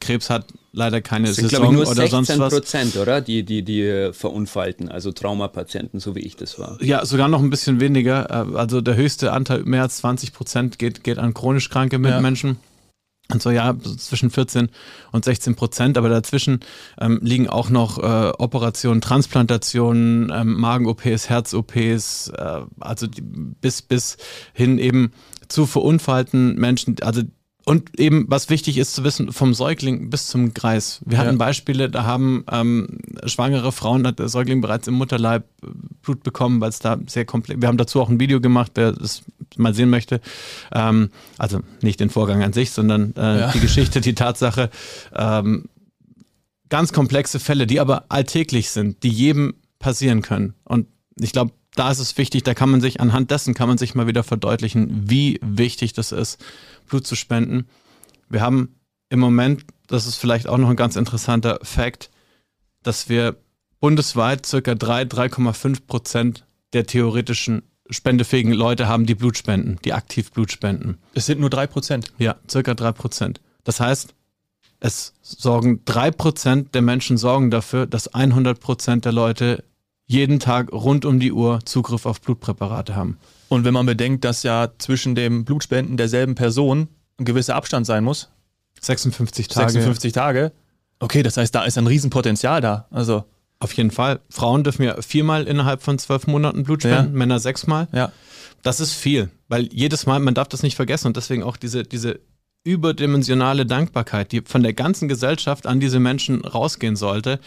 [0.00, 2.52] Krebs hat leider keine das sind, Saison ich, nur oder sonst was.
[2.52, 3.20] Prozent, oder?
[3.20, 6.82] Die, die, die verunfallten, also Traumapatienten, so wie ich das war.
[6.82, 8.30] Ja, sogar noch ein bisschen weniger.
[8.30, 12.50] Äh, also der höchste Anteil, mehr als 20 Prozent, geht, geht an chronisch kranke Mitmenschen.
[12.50, 12.56] Ja.
[13.30, 14.70] Und so ja, zwischen 14
[15.12, 16.60] und 16 Prozent, aber dazwischen
[16.98, 24.16] ähm, liegen auch noch äh, Operationen, Transplantationen, ähm, Magen-OPs, Herz-OPs, äh, also die, bis, bis
[24.54, 25.12] hin eben
[25.48, 27.20] zu verunfallten Menschen, also
[27.68, 31.02] und eben, was wichtig ist zu wissen, vom Säugling bis zum Greis.
[31.04, 31.36] Wir hatten ja.
[31.36, 35.66] Beispiele, da haben ähm, schwangere Frauen, hat der Säugling bereits im Mutterleib äh,
[36.00, 38.92] Blut bekommen, weil es da sehr komplex Wir haben dazu auch ein Video gemacht, wer
[38.92, 39.22] das
[39.58, 40.22] mal sehen möchte.
[40.72, 43.52] Ähm, also nicht den Vorgang an sich, sondern äh, ja.
[43.52, 44.70] die Geschichte, die Tatsache.
[45.14, 45.66] Ähm,
[46.70, 50.54] ganz komplexe Fälle, die aber alltäglich sind, die jedem passieren können.
[50.64, 50.86] Und
[51.20, 53.94] ich glaube, da ist es wichtig, da kann man sich anhand dessen kann man sich
[53.94, 56.42] mal wieder verdeutlichen, wie wichtig das ist
[56.86, 57.68] Blut zu spenden.
[58.28, 58.74] Wir haben
[59.10, 62.10] im Moment, das ist vielleicht auch noch ein ganz interessanter Fakt,
[62.82, 63.36] dass wir
[63.80, 70.30] bundesweit circa 3, 3,5 Prozent der theoretischen spendefähigen Leute haben, die Blut spenden, die aktiv
[70.32, 70.98] Blut spenden.
[71.14, 72.12] Es sind nur 3 Prozent?
[72.18, 73.40] Ja, circa 3 Prozent.
[73.64, 74.14] Das heißt,
[74.80, 79.64] es sorgen 3 Prozent der Menschen sorgen dafür, dass 100 Prozent der Leute
[80.08, 83.18] jeden Tag rund um die Uhr Zugriff auf Blutpräparate haben.
[83.48, 88.02] Und wenn man bedenkt, dass ja zwischen dem Blutspenden derselben Person ein gewisser Abstand sein
[88.02, 88.30] muss.
[88.80, 89.70] 56 Tage.
[89.70, 90.52] 56 Tage.
[90.98, 92.86] Okay, das heißt, da ist ein Riesenpotenzial da.
[92.90, 93.24] Also.
[93.60, 94.20] Auf jeden Fall.
[94.30, 97.18] Frauen dürfen ja viermal innerhalb von zwölf Monaten Blut spenden, ja.
[97.18, 97.88] Männer sechsmal.
[97.92, 98.12] Ja.
[98.62, 101.82] Das ist viel, weil jedes Mal, man darf das nicht vergessen und deswegen auch diese,
[101.82, 102.20] diese
[102.62, 107.40] überdimensionale Dankbarkeit, die von der ganzen Gesellschaft an diese Menschen rausgehen sollte,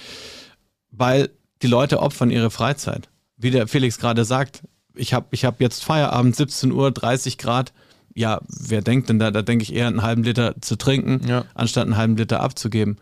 [0.91, 1.29] weil
[1.61, 3.09] die Leute opfern ihre Freizeit.
[3.37, 4.63] Wie der Felix gerade sagt,
[4.95, 7.73] ich habe ich hab jetzt Feierabend, 17 Uhr, 30 Grad.
[8.13, 9.31] Ja, wer denkt denn da?
[9.31, 11.45] Da denke ich eher einen halben Liter zu trinken, ja.
[11.53, 12.97] anstatt einen halben Liter abzugeben.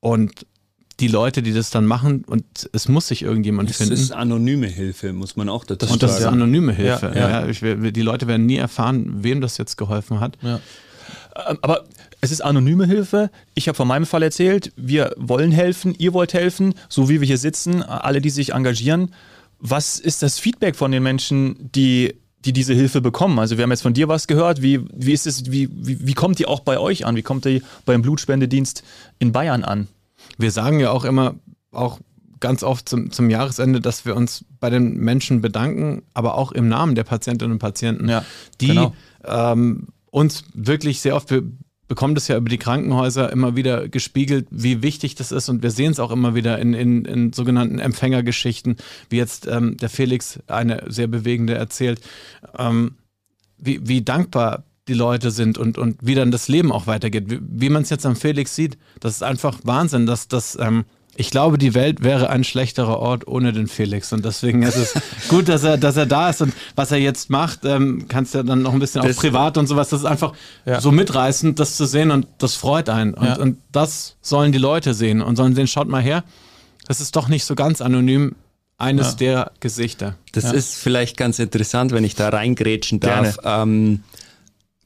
[0.00, 0.46] Und
[1.00, 3.92] die Leute, die das dann machen, und es muss sich irgendjemand das finden.
[3.92, 5.94] Das ist anonyme Hilfe, muss man auch dazu sagen.
[5.94, 7.12] Und das ist anonyme Hilfe.
[7.14, 7.46] Ja, ja.
[7.48, 10.36] Ich, die Leute werden nie erfahren, wem das jetzt geholfen hat.
[10.42, 11.84] Ähm, aber
[12.24, 13.30] es ist anonyme Hilfe.
[13.54, 17.26] Ich habe von meinem Fall erzählt, wir wollen helfen, ihr wollt helfen, so wie wir
[17.26, 19.14] hier sitzen, alle, die sich engagieren.
[19.58, 23.38] Was ist das Feedback von den Menschen, die, die diese Hilfe bekommen?
[23.38, 24.62] Also wir haben jetzt von dir was gehört.
[24.62, 27.14] Wie, wie ist es, wie, wie, wie kommt die auch bei euch an?
[27.14, 28.82] Wie kommt die beim Blutspendedienst
[29.18, 29.88] in Bayern an?
[30.38, 31.34] Wir sagen ja auch immer,
[31.72, 32.00] auch
[32.40, 36.68] ganz oft zum, zum Jahresende, dass wir uns bei den Menschen bedanken, aber auch im
[36.68, 38.24] Namen der Patientinnen und Patienten, ja,
[38.60, 38.94] die genau.
[39.24, 41.34] ähm, uns wirklich sehr oft
[41.88, 45.48] bekommt es ja über die Krankenhäuser immer wieder gespiegelt, wie wichtig das ist.
[45.48, 48.76] Und wir sehen es auch immer wieder in, in, in sogenannten Empfängergeschichten,
[49.10, 52.00] wie jetzt ähm, der Felix eine sehr bewegende erzählt,
[52.58, 52.96] ähm,
[53.58, 57.30] wie, wie dankbar die Leute sind und, und wie dann das Leben auch weitergeht.
[57.30, 60.84] Wie, wie man es jetzt am Felix sieht, das ist einfach Wahnsinn, dass das ähm,
[61.16, 64.12] ich glaube, die Welt wäre ein schlechterer Ort ohne den Felix.
[64.12, 64.94] Und deswegen ist es
[65.28, 66.42] gut, dass er, dass er da ist.
[66.42, 69.20] Und was er jetzt macht, ähm, kannst du ja dann noch ein bisschen das, auch
[69.20, 69.88] privat und sowas.
[69.90, 70.32] Das ist einfach
[70.64, 70.80] ja.
[70.80, 72.10] so mitreißend, das zu sehen.
[72.10, 73.14] Und das freut einen.
[73.14, 73.38] Und, ja.
[73.38, 76.24] und das sollen die Leute sehen und sollen sehen, schaut mal her,
[76.86, 78.34] das ist doch nicht so ganz anonym
[78.76, 79.16] eines ja.
[79.16, 80.16] der Gesichter.
[80.32, 83.38] Das ist vielleicht ganz interessant, wenn ich da reingrätschen darf.
[83.44, 84.02] Ähm,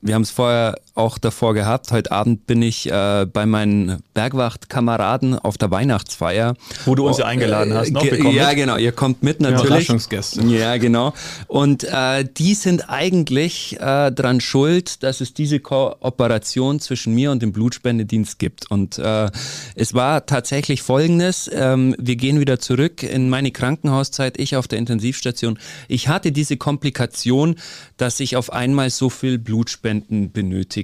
[0.00, 1.92] wir haben es vorher auch davor gehabt.
[1.92, 6.54] Heute Abend bin ich äh, bei meinen Bergwachtkameraden auf der Weihnachtsfeier.
[6.84, 7.92] Wo du uns ja eingeladen hast.
[7.92, 8.56] Noch, ja, mit.
[8.56, 8.76] genau.
[8.76, 9.61] Ihr kommt mit natürlich.
[9.61, 10.42] Ja, Überraschungsgäste.
[10.46, 11.14] Ja, genau.
[11.46, 17.42] Und äh, die sind eigentlich äh, dran schuld, dass es diese Kooperation zwischen mir und
[17.42, 18.70] dem Blutspendedienst gibt.
[18.70, 19.30] Und äh,
[19.76, 21.48] es war tatsächlich Folgendes.
[21.52, 24.38] Ähm, wir gehen wieder zurück in meine Krankenhauszeit.
[24.38, 25.58] Ich auf der Intensivstation.
[25.87, 27.54] Ich hatte diese Komplikation,
[27.96, 30.30] dass ich auf einmal so viel Blutspenden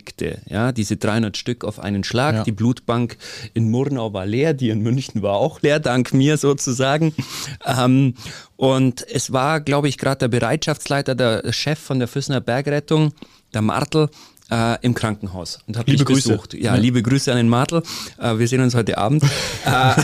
[0.04, 0.40] benötigte.
[0.46, 2.34] Ja, diese 300 Stück auf einen Schlag.
[2.34, 2.44] Ja.
[2.44, 3.16] Die Blutbank
[3.54, 7.14] in Murnau war leer, die in München war auch leer, dank mir sozusagen.
[7.64, 8.14] Ähm,
[8.56, 13.12] und es war, glaube ich, gerade der Bereitschaftsleiter, der Chef von der Füssener Bergrettung,
[13.52, 14.08] der Martel,
[14.50, 16.28] äh, im Krankenhaus und habe liebe Grüße.
[16.28, 16.54] besucht.
[16.54, 17.82] Ja, ja, liebe Grüße an den Martel.
[18.18, 19.24] Äh, wir sehen uns heute Abend.
[19.64, 19.94] äh,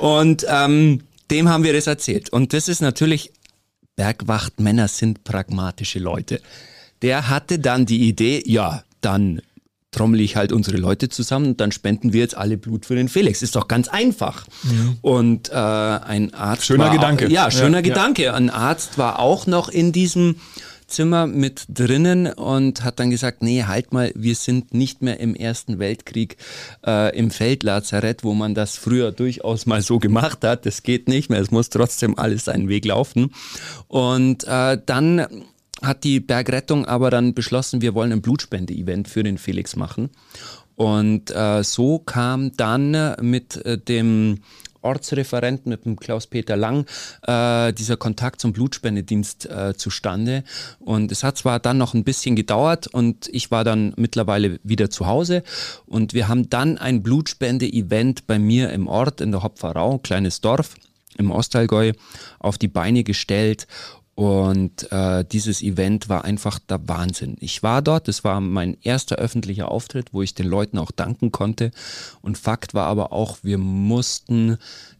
[0.00, 2.30] und ähm, dem haben wir das erzählt.
[2.30, 3.32] Und das ist natürlich
[3.94, 6.40] Bergwachtmänner sind pragmatische Leute.
[7.02, 9.42] Der hatte dann die Idee, ja, dann
[9.92, 13.08] trommel ich halt unsere Leute zusammen und dann spenden wir jetzt alle Blut für den
[13.08, 13.42] Felix.
[13.42, 14.46] Ist doch ganz einfach.
[14.62, 14.96] Mhm.
[15.02, 16.64] Und äh, ein Arzt.
[16.64, 17.28] Schöner war, Gedanke.
[17.28, 18.24] Ja, schöner ja, Gedanke.
[18.24, 18.34] Ja.
[18.34, 20.36] Ein Arzt war auch noch in diesem
[20.86, 25.34] Zimmer mit drinnen und hat dann gesagt, nee, halt mal, wir sind nicht mehr im
[25.34, 26.36] Ersten Weltkrieg
[26.86, 30.66] äh, im Feldlazarett, wo man das früher durchaus mal so gemacht hat.
[30.66, 33.32] Das geht nicht mehr, es muss trotzdem alles seinen Weg laufen.
[33.88, 35.26] Und äh, dann
[35.82, 40.10] hat die Bergrettung aber dann beschlossen, wir wollen ein Blutspende-Event für den Felix machen.
[40.76, 44.38] Und äh, so kam dann mit äh, dem
[44.82, 46.86] Ortsreferenten, mit dem Klaus-Peter Lang,
[47.26, 50.44] äh, dieser Kontakt zum Blutspendedienst äh, zustande.
[50.80, 54.90] Und es hat zwar dann noch ein bisschen gedauert und ich war dann mittlerweile wieder
[54.90, 55.42] zu Hause
[55.86, 60.74] und wir haben dann ein Blutspende-Event bei mir im Ort in der Hopferau, kleines Dorf
[61.18, 61.92] im Ostallgäu,
[62.38, 63.66] auf die Beine gestellt
[64.14, 67.36] Und äh, dieses Event war einfach der Wahnsinn.
[67.40, 71.32] Ich war dort, es war mein erster öffentlicher Auftritt, wo ich den Leuten auch danken
[71.32, 71.70] konnte.
[72.20, 74.58] Und Fakt war aber auch, wir mussten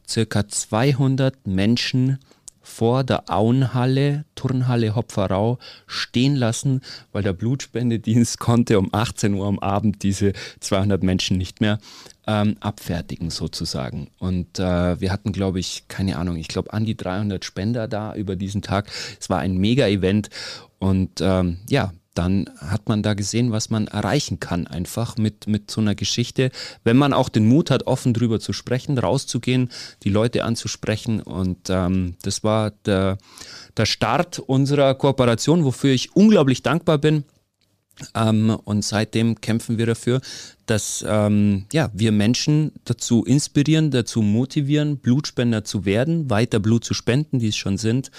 [0.08, 2.18] circa 200 Menschen
[2.62, 6.80] vor der Auenhalle, Turnhalle Hopferau stehen lassen,
[7.12, 11.78] weil der Blutspendedienst konnte um 18 Uhr am Abend diese 200 Menschen nicht mehr
[12.26, 14.08] ähm, abfertigen sozusagen.
[14.18, 18.14] Und äh, wir hatten, glaube ich, keine Ahnung, ich glaube an die 300 Spender da
[18.14, 18.90] über diesen Tag.
[19.20, 20.30] Es war ein Mega-Event
[20.78, 25.70] und ähm, ja, dann hat man da gesehen, was man erreichen kann, einfach mit, mit
[25.70, 26.50] so einer Geschichte.
[26.84, 29.70] Wenn man auch den Mut hat, offen drüber zu sprechen, rauszugehen,
[30.02, 31.22] die Leute anzusprechen.
[31.22, 33.18] Und ähm, das war der,
[33.76, 37.24] der Start unserer Kooperation, wofür ich unglaublich dankbar bin.
[38.14, 40.20] Ähm, und seitdem kämpfen wir dafür,
[40.66, 46.94] dass ähm, ja, wir Menschen dazu inspirieren, dazu motivieren, Blutspender zu werden, weiter Blut zu
[46.94, 48.10] spenden, die es schon sind.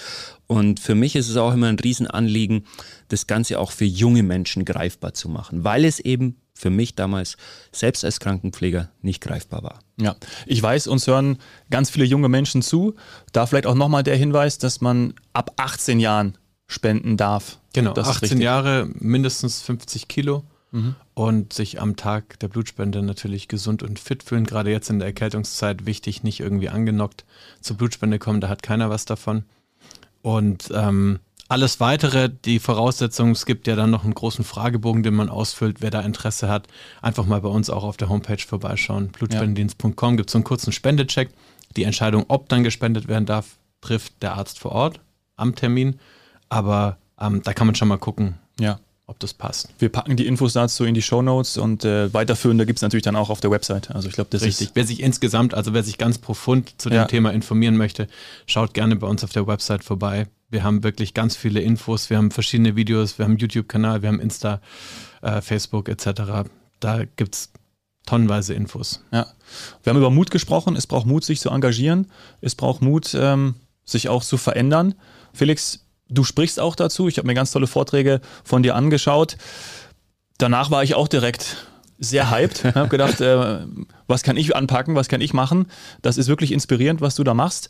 [0.46, 2.66] Und für mich ist es auch immer ein Riesenanliegen,
[3.08, 7.36] das Ganze auch für junge Menschen greifbar zu machen, weil es eben für mich damals
[7.72, 9.80] selbst als Krankenpfleger nicht greifbar war.
[10.00, 10.14] Ja,
[10.46, 11.38] ich weiß, uns hören
[11.70, 12.94] ganz viele junge Menschen zu.
[13.32, 17.58] Da vielleicht auch nochmal der Hinweis, dass man ab 18 Jahren spenden darf.
[17.72, 20.94] Genau, das 18 Jahre, mindestens 50 Kilo mhm.
[21.14, 24.44] und sich am Tag der Blutspende natürlich gesund und fit fühlen.
[24.44, 27.24] Gerade jetzt in der Erkältungszeit wichtig, nicht irgendwie angenockt
[27.60, 29.44] zur Blutspende kommen, da hat keiner was davon.
[30.22, 35.14] Und ähm, alles weitere, die Voraussetzungen, es gibt ja dann noch einen großen Fragebogen, den
[35.14, 36.68] man ausfüllt, wer da Interesse hat,
[37.02, 39.08] einfach mal bei uns auch auf der Homepage vorbeischauen.
[39.08, 41.30] Blutspendendienst.com gibt es so einen kurzen Spendecheck.
[41.76, 45.00] Die Entscheidung, ob dann gespendet werden darf, trifft der Arzt vor Ort
[45.36, 45.98] am Termin.
[46.48, 48.78] Aber ähm, da kann man schon mal gucken, ja.
[49.06, 49.68] ob das passt.
[49.78, 53.02] Wir packen die Infos dazu in die Show Notes und äh, weiterführende gibt es natürlich
[53.02, 53.90] dann auch auf der Website.
[53.90, 54.68] Also ich glaube, das Richtig.
[54.68, 57.04] Ist wer sich insgesamt, also wer sich ganz profund zu dem ja.
[57.06, 58.06] Thema informieren möchte,
[58.46, 60.26] schaut gerne bei uns auf der Website vorbei.
[60.50, 64.20] Wir haben wirklich ganz viele Infos, wir haben verschiedene Videos, wir haben YouTube-Kanal, wir haben
[64.20, 64.60] Insta,
[65.22, 66.48] äh, Facebook etc.
[66.80, 67.50] Da gibt es
[68.06, 69.02] tonnenweise Infos.
[69.12, 69.26] Ja.
[69.82, 70.76] Wir haben über Mut gesprochen.
[70.76, 72.10] Es braucht Mut, sich zu engagieren.
[72.40, 73.54] Es braucht Mut, ähm,
[73.84, 74.94] sich auch zu verändern.
[75.32, 77.08] Felix, Du sprichst auch dazu.
[77.08, 79.36] Ich habe mir ganz tolle Vorträge von dir angeschaut.
[80.38, 81.66] Danach war ich auch direkt
[81.98, 82.64] sehr hyped.
[82.74, 83.66] habe gedacht, äh,
[84.06, 85.66] was kann ich anpacken, was kann ich machen?
[86.02, 87.68] Das ist wirklich inspirierend, was du da machst.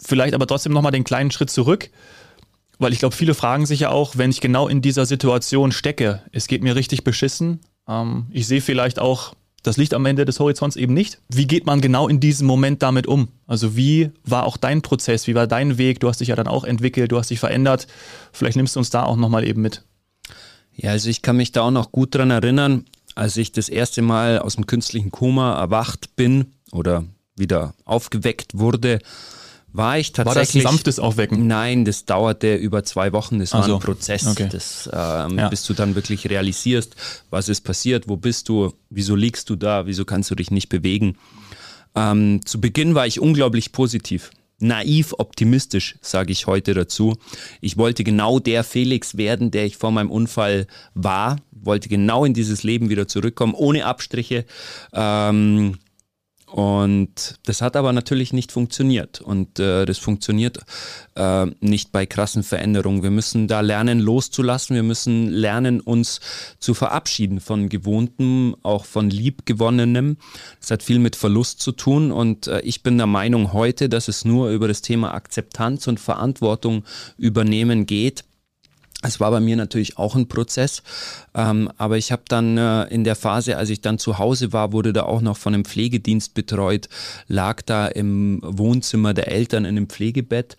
[0.00, 1.90] Vielleicht aber trotzdem nochmal den kleinen Schritt zurück,
[2.78, 6.22] weil ich glaube, viele fragen sich ja auch, wenn ich genau in dieser Situation stecke,
[6.30, 7.60] es geht mir richtig beschissen.
[7.88, 11.20] Ähm, ich sehe vielleicht auch das Licht am Ende des Horizonts eben nicht.
[11.28, 13.28] Wie geht man genau in diesem Moment damit um?
[13.46, 15.26] Also wie war auch dein Prozess?
[15.26, 16.00] Wie war dein Weg?
[16.00, 17.86] Du hast dich ja dann auch entwickelt, du hast dich verändert.
[18.32, 19.82] Vielleicht nimmst du uns da auch nochmal eben mit.
[20.74, 22.84] Ja, also ich kann mich da auch noch gut dran erinnern,
[23.16, 27.04] als ich das erste Mal aus dem künstlichen Koma erwacht bin oder
[27.36, 29.00] wieder aufgeweckt wurde
[29.72, 30.36] war ich tatsächlich.
[30.36, 31.46] War das ein sanftes Aufwecken?
[31.46, 33.38] Nein, das dauerte über zwei Wochen.
[33.38, 33.74] Das war so.
[33.74, 34.48] ein Prozess, okay.
[34.50, 35.48] das, ähm, ja.
[35.48, 36.96] bis du dann wirklich realisierst,
[37.30, 40.68] was ist passiert, wo bist du, wieso liegst du da, wieso kannst du dich nicht
[40.68, 41.16] bewegen.
[41.94, 44.30] Ähm, zu Beginn war ich unglaublich positiv.
[44.60, 47.16] Naiv optimistisch, sage ich heute dazu.
[47.60, 52.34] Ich wollte genau der Felix werden, der ich vor meinem Unfall war, wollte genau in
[52.34, 54.44] dieses Leben wieder zurückkommen, ohne Abstriche.
[54.92, 55.76] Ähm,
[56.50, 59.20] und das hat aber natürlich nicht funktioniert.
[59.20, 60.58] Und äh, das funktioniert
[61.14, 63.02] äh, nicht bei krassen Veränderungen.
[63.02, 64.74] Wir müssen da lernen, loszulassen.
[64.74, 66.20] Wir müssen lernen, uns
[66.58, 70.16] zu verabschieden von Gewohntem, auch von Liebgewonnenem.
[70.60, 72.10] Das hat viel mit Verlust zu tun.
[72.10, 76.00] Und äh, ich bin der Meinung heute, dass es nur über das Thema Akzeptanz und
[76.00, 76.84] Verantwortung
[77.18, 78.24] übernehmen geht
[79.02, 80.82] es war bei mir natürlich auch ein Prozess,
[81.32, 84.72] ähm, aber ich habe dann äh, in der Phase, als ich dann zu Hause war,
[84.72, 86.88] wurde da auch noch von einem Pflegedienst betreut,
[87.28, 90.56] lag da im Wohnzimmer der Eltern in einem Pflegebett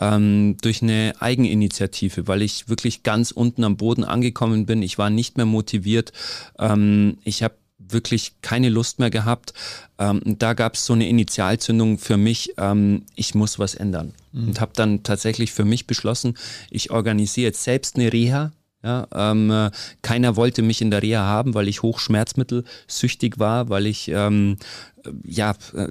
[0.00, 4.82] ähm, durch eine Eigeninitiative, weil ich wirklich ganz unten am Boden angekommen bin.
[4.82, 6.12] Ich war nicht mehr motiviert.
[6.58, 7.54] Ähm, ich habe
[7.88, 9.52] wirklich keine Lust mehr gehabt.
[9.98, 14.14] Ähm, da gab es so eine Initialzündung für mich, ähm, ich muss was ändern.
[14.32, 14.48] Mhm.
[14.48, 16.36] Und habe dann tatsächlich für mich beschlossen,
[16.70, 18.52] ich organisiere jetzt selbst eine Reha.
[18.84, 19.70] Ja, ähm, äh,
[20.02, 24.56] keiner wollte mich in der Reha haben, weil ich hochschmerzmittelsüchtig war, weil ich ähm,
[25.04, 25.86] äh, ja äh,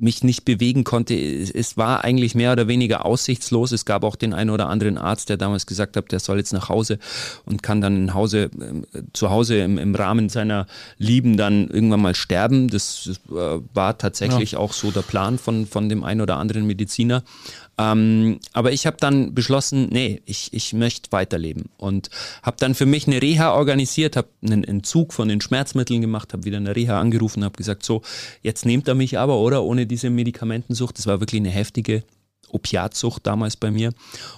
[0.00, 1.14] mich nicht bewegen konnte.
[1.14, 3.72] Es war eigentlich mehr oder weniger aussichtslos.
[3.72, 6.52] Es gab auch den einen oder anderen Arzt, der damals gesagt hat, der soll jetzt
[6.52, 6.98] nach Hause
[7.44, 8.50] und kann dann in Hause,
[8.94, 10.66] äh, zu Hause im, im Rahmen seiner
[10.98, 12.68] Lieben dann irgendwann mal sterben.
[12.68, 14.58] Das, das äh, war tatsächlich ja.
[14.58, 17.22] auch so der Plan von, von dem einen oder anderen Mediziner.
[17.80, 22.10] Ähm, aber ich habe dann beschlossen, nee, ich, ich möchte weiterleben und
[22.42, 26.44] habe dann für mich eine Reha organisiert, habe einen Entzug von den Schmerzmitteln gemacht, habe
[26.44, 28.02] wieder eine Reha angerufen, habe gesagt, so,
[28.42, 30.98] jetzt nehmt er mich aber, oder, ohne diese Medikamentensucht.
[30.98, 32.02] Das war wirklich eine heftige
[32.48, 33.92] Opiatsucht damals bei mir.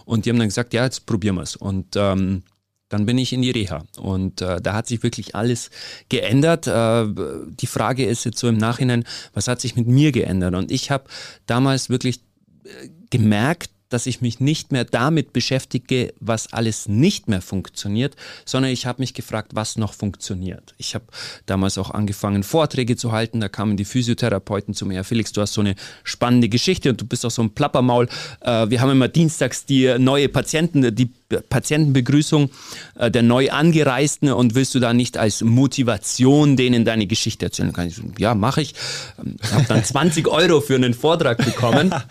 [0.05, 1.57] Und die haben dann gesagt, ja, jetzt probieren wir es.
[1.57, 2.43] Und ähm,
[2.91, 3.85] dann bin ich in die Reha.
[3.99, 5.71] Und äh, da hat sich wirklich alles
[6.11, 6.67] geändert.
[6.67, 7.07] Äh,
[7.49, 10.55] die Frage ist jetzt so im Nachhinein, was hat sich mit mir geändert?
[10.55, 11.05] Und ich habe
[11.47, 12.21] damals wirklich
[12.65, 18.73] äh, gemerkt, dass ich mich nicht mehr damit beschäftige, was alles nicht mehr funktioniert, sondern
[18.73, 20.75] ich habe mich gefragt, was noch funktioniert.
[20.79, 21.05] Ich habe
[21.47, 23.41] damals auch angefangen, Vorträge zu halten.
[23.41, 25.05] Da kamen die Physiotherapeuten zu mir.
[25.05, 28.09] Felix, du hast so eine spannende Geschichte und du bist auch so ein Plappermaul.
[28.41, 31.11] Äh, wir haben immer dienstags die neue Patienten, die
[31.49, 32.51] Patientenbegrüßung
[32.97, 37.73] äh, der neu angereisten und willst du da nicht als Motivation denen deine Geschichte erzählen?
[37.73, 38.75] Kann ich so, ja, mache ich.
[39.19, 41.95] Ähm, habe dann 20 Euro für einen Vortrag bekommen.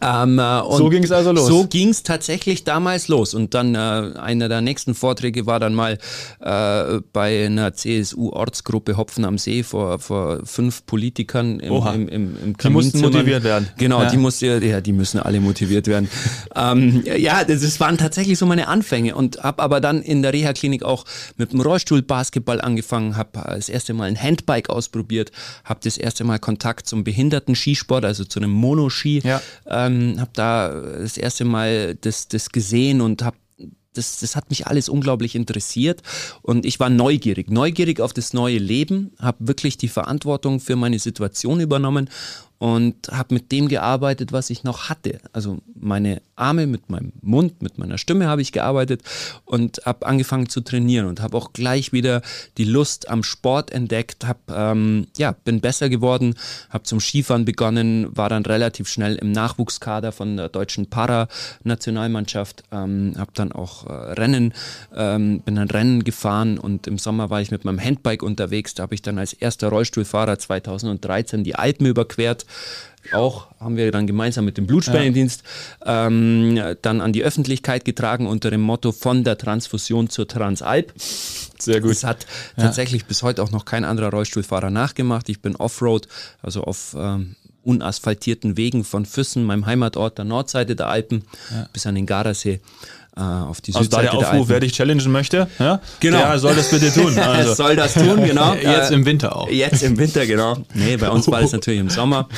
[0.00, 1.46] Ähm, äh, so ging es also los.
[1.46, 3.34] So ging es tatsächlich damals los.
[3.34, 5.98] Und dann äh, einer der nächsten Vorträge war dann mal
[6.40, 11.94] äh, bei einer CSU-Ortsgruppe Hopfen am See vor, vor fünf Politikern im, Oha.
[11.94, 13.68] im, im, im Die mussten motiviert werden.
[13.78, 14.10] Genau, ja.
[14.10, 16.08] die, musste, ja, die müssen alle motiviert werden.
[16.56, 20.32] ähm, ja, das, das, waren tatsächlich so meine Anfänge und habe aber dann in der
[20.32, 21.04] Reha-Klinik auch
[21.36, 25.30] mit dem Rollstuhl-Basketball angefangen, habe das erste Mal ein Handbike ausprobiert,
[25.64, 29.40] habe das erste Mal Kontakt zum Behinderten-Skisport, also zu einem Monoski ja.
[29.66, 33.36] äh, ähm, habe da das erste Mal das, das gesehen und habe
[33.96, 36.02] das, das hat mich alles unglaublich interessiert
[36.42, 40.98] und ich war neugierig, neugierig auf das neue Leben, habe wirklich die Verantwortung für meine
[40.98, 42.10] Situation übernommen
[42.58, 45.18] und habe mit dem gearbeitet, was ich noch hatte.
[45.32, 49.02] Also meine Arme mit meinem Mund, mit meiner Stimme habe ich gearbeitet
[49.44, 52.22] und habe angefangen zu trainieren und habe auch gleich wieder
[52.56, 54.26] die Lust am Sport entdeckt.
[54.26, 56.34] Hab, ähm, ja, bin besser geworden,
[56.70, 63.14] habe zum Skifahren begonnen, war dann relativ schnell im Nachwuchskader von der deutschen Para-Nationalmannschaft, ähm,
[63.18, 64.54] habe dann auch äh, Rennen,
[64.94, 68.74] ähm, bin dann Rennen gefahren und im Sommer war ich mit meinem Handbike unterwegs.
[68.74, 72.45] Da habe ich dann als erster Rollstuhlfahrer 2013 die Alpen überquert
[73.12, 75.42] auch haben wir dann gemeinsam mit dem Blutspendendienst
[75.84, 76.06] ja.
[76.06, 80.92] ähm, dann an die Öffentlichkeit getragen unter dem Motto von der Transfusion zur Transalp.
[81.58, 81.92] Sehr gut.
[81.92, 82.64] Das hat ja.
[82.64, 85.28] tatsächlich bis heute auch noch kein anderer Rollstuhlfahrer nachgemacht.
[85.28, 86.08] Ich bin Offroad,
[86.42, 91.68] also auf ähm, unasphaltierten Wegen von Füssen, meinem Heimatort der Nordseite der Alpen, ja.
[91.72, 92.60] bis an den Gardasee
[93.16, 94.10] äh, auf die also Südseite.
[94.10, 96.18] Also da der Aufruf, wer dich challengen möchte, ja, genau.
[96.18, 97.16] der soll das bitte tun.
[97.26, 97.54] Also.
[97.54, 98.54] soll das tun, genau.
[98.62, 99.48] Jetzt im Winter auch.
[99.48, 100.58] Jetzt im Winter, genau.
[100.74, 102.28] Nee, bei uns war das natürlich im Sommer.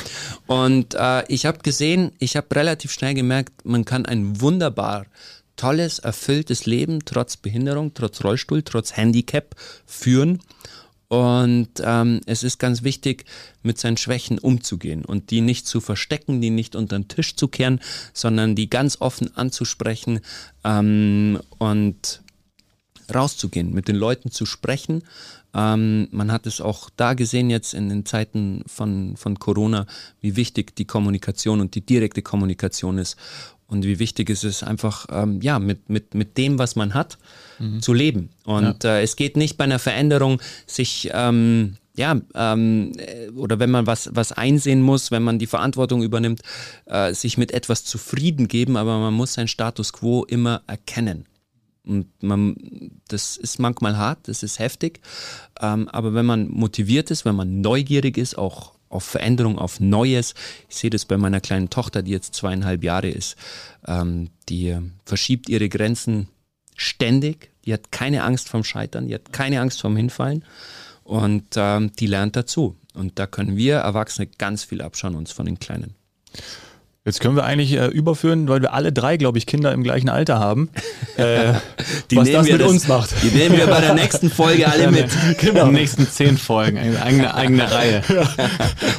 [0.47, 5.05] Und äh, ich habe gesehen, ich habe relativ schnell gemerkt, man kann ein wunderbar
[5.57, 10.39] tolles, erfülltes Leben trotz Behinderung, trotz Rollstuhl, trotz Handicap führen
[11.09, 13.25] und ähm, es ist ganz wichtig,
[13.63, 17.47] mit seinen Schwächen umzugehen und die nicht zu verstecken, die nicht unter den Tisch zu
[17.47, 17.81] kehren,
[18.13, 20.21] sondern die ganz offen anzusprechen
[20.63, 22.21] ähm, und
[23.13, 25.03] rauszugehen, mit den Leuten zu sprechen.
[25.53, 29.87] Ähm, man hat es auch da gesehen jetzt in den Zeiten von, von Corona,
[30.21, 33.17] wie wichtig die Kommunikation und die direkte Kommunikation ist
[33.69, 37.17] und wie wichtig ist es einfach, ähm, ja, mit, mit, mit dem, was man hat,
[37.59, 37.81] mhm.
[37.81, 38.29] zu leben.
[38.43, 38.97] Und ja.
[38.97, 43.85] äh, es geht nicht bei einer Veränderung, sich, ähm, ja, ähm, äh, oder wenn man
[43.85, 46.41] was, was einsehen muss, wenn man die Verantwortung übernimmt,
[46.85, 51.25] äh, sich mit etwas zufrieden geben, aber man muss sein Status quo immer erkennen.
[51.89, 52.55] Und man,
[53.07, 55.01] das ist manchmal hart, das ist heftig,
[55.59, 60.33] ähm, aber wenn man motiviert ist, wenn man neugierig ist, auch auf Veränderung, auf Neues.
[60.67, 63.35] Ich sehe das bei meiner kleinen Tochter, die jetzt zweieinhalb Jahre ist.
[63.87, 66.27] Ähm, die verschiebt ihre Grenzen
[66.75, 67.51] ständig.
[67.65, 70.43] Die hat keine Angst vom Scheitern, die hat keine Angst vom Hinfallen
[71.03, 72.75] und ähm, die lernt dazu.
[72.93, 75.95] Und da können wir Erwachsene ganz viel abschauen uns von den Kleinen.
[77.09, 80.09] Jetzt können wir eigentlich äh, überführen, weil wir alle drei, glaube ich, Kinder im gleichen
[80.09, 80.69] Alter haben.
[81.17, 81.53] Äh,
[82.13, 83.09] was das mit das, uns macht.
[83.23, 85.07] Die nehmen wir bei der nächsten Folge alle mit.
[85.39, 85.61] Genau.
[85.61, 88.01] In den nächsten zehn Folgen, eine eigene, eigene Reihe.
[88.07, 88.23] Ja.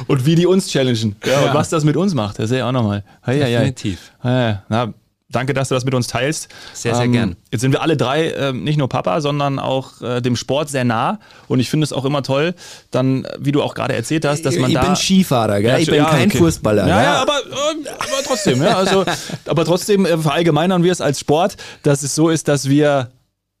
[0.05, 1.15] Und wie die uns challengen.
[1.25, 1.47] Ja, ja.
[1.47, 3.03] Und was das mit uns macht, das sehe ich auch nochmal.
[3.25, 4.11] Definitiv.
[4.23, 4.93] Ja, na,
[5.31, 6.49] Danke, dass du das mit uns teilst.
[6.73, 7.35] Sehr, sehr ähm, gern.
[7.51, 10.83] Jetzt sind wir alle drei äh, nicht nur Papa, sondern auch äh, dem Sport sehr
[10.83, 11.19] nah.
[11.47, 12.53] Und ich finde es auch immer toll,
[12.91, 14.81] dann, wie du auch gerade erzählt hast, dass man ich da.
[14.81, 15.71] Ich bin Skifahrer, gell?
[15.71, 16.37] Ja, ich bin ja, kein okay.
[16.37, 16.87] Fußballer.
[16.87, 18.75] Ja, ja, aber, äh, aber trotzdem, ja.
[18.75, 19.05] Also,
[19.45, 23.11] aber trotzdem äh, verallgemeinern wir es als Sport, dass es so ist, dass wir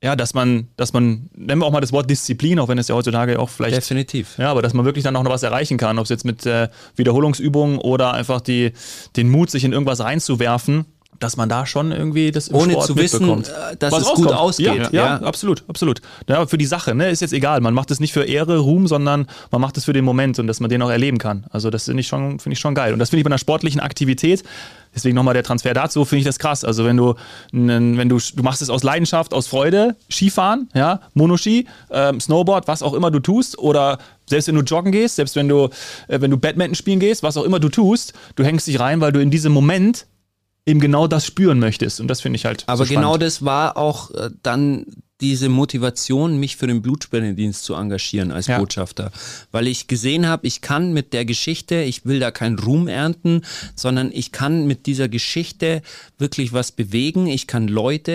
[0.03, 2.87] ja, dass man, dass man, nennen wir auch mal das Wort Disziplin, auch wenn es
[2.87, 3.77] ja heutzutage auch vielleicht.
[3.77, 4.35] Definitiv.
[4.39, 6.43] Ja, aber dass man wirklich dann auch noch was erreichen kann, ob es jetzt mit
[6.47, 8.73] äh, Wiederholungsübungen oder einfach die,
[9.15, 10.85] den Mut, sich in irgendwas reinzuwerfen,
[11.21, 14.07] dass man da schon irgendwie das im Ohne Sport zu wissen, äh, dass Was es
[14.09, 14.27] rauskommt.
[14.27, 14.65] gut ausgeht.
[14.67, 16.01] Ja, ja, ja, absolut, absolut.
[16.27, 17.61] Ja, für die Sache, ne, ist jetzt egal.
[17.61, 20.47] Man macht es nicht für Ehre, Ruhm, sondern man macht es für den Moment und
[20.47, 21.45] dass man den auch erleben kann.
[21.51, 22.93] Also das finde ich schon, finde ich schon geil.
[22.93, 24.43] Und das finde ich bei einer sportlichen Aktivität
[24.93, 26.65] Deswegen nochmal der Transfer dazu, finde ich das krass.
[26.65, 27.15] Also wenn du,
[27.51, 32.83] wenn du, du machst es aus Leidenschaft, aus Freude, Skifahren, ja, Monoski, ähm, Snowboard, was
[32.83, 35.69] auch immer du tust, oder selbst wenn du joggen gehst, selbst wenn du,
[36.07, 38.99] äh, wenn du Badminton spielen gehst, was auch immer du tust, du hängst dich rein,
[38.99, 40.07] weil du in diesem Moment
[40.65, 41.99] eben genau das spüren möchtest.
[41.99, 42.63] Und das finde ich halt.
[42.67, 44.85] Aber so genau das war auch äh, dann
[45.21, 48.57] diese Motivation, mich für den Blutspendendienst zu engagieren als Ja.
[48.57, 49.11] Botschafter.
[49.51, 53.43] Weil ich gesehen habe, ich kann mit der Geschichte, ich will da keinen Ruhm ernten,
[53.75, 55.81] sondern ich kann mit dieser Geschichte
[56.17, 57.27] wirklich was bewegen.
[57.27, 58.11] Ich kann Leute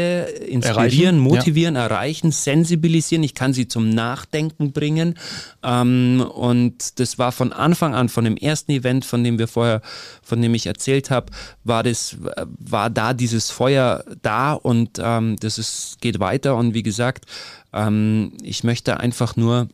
[0.48, 3.22] inspirieren, Erreichen, motivieren, erreichen, sensibilisieren.
[3.22, 5.14] Ich kann sie zum Nachdenken bringen.
[5.62, 9.80] Ähm, und das war von Anfang an, von dem ersten Event, von dem wir vorher,
[10.22, 11.26] von dem ich erzählt habe,
[11.62, 12.16] war das,
[12.58, 16.56] war da dieses Feuer da und ähm, das ist, geht weiter.
[16.56, 16.95] Und wie gesagt,
[17.72, 19.68] ähm, ich möchte einfach nur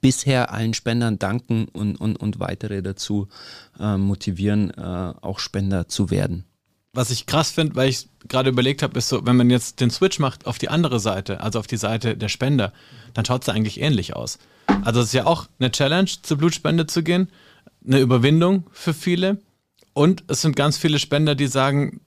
[0.00, 3.28] bisher allen Spendern danken und, und, und weitere dazu
[3.78, 6.44] äh, motivieren, äh, auch Spender zu werden.
[6.94, 9.90] Was ich krass finde, weil ich gerade überlegt habe, ist so, wenn man jetzt den
[9.90, 12.72] Switch macht auf die andere Seite, also auf die Seite der Spender,
[13.14, 14.38] dann schaut es eigentlich ähnlich aus.
[14.84, 17.28] Also es ist ja auch eine Challenge, zur Blutspende zu gehen,
[17.86, 19.40] eine Überwindung für viele.
[19.94, 22.00] Und es sind ganz viele Spender, die sagen,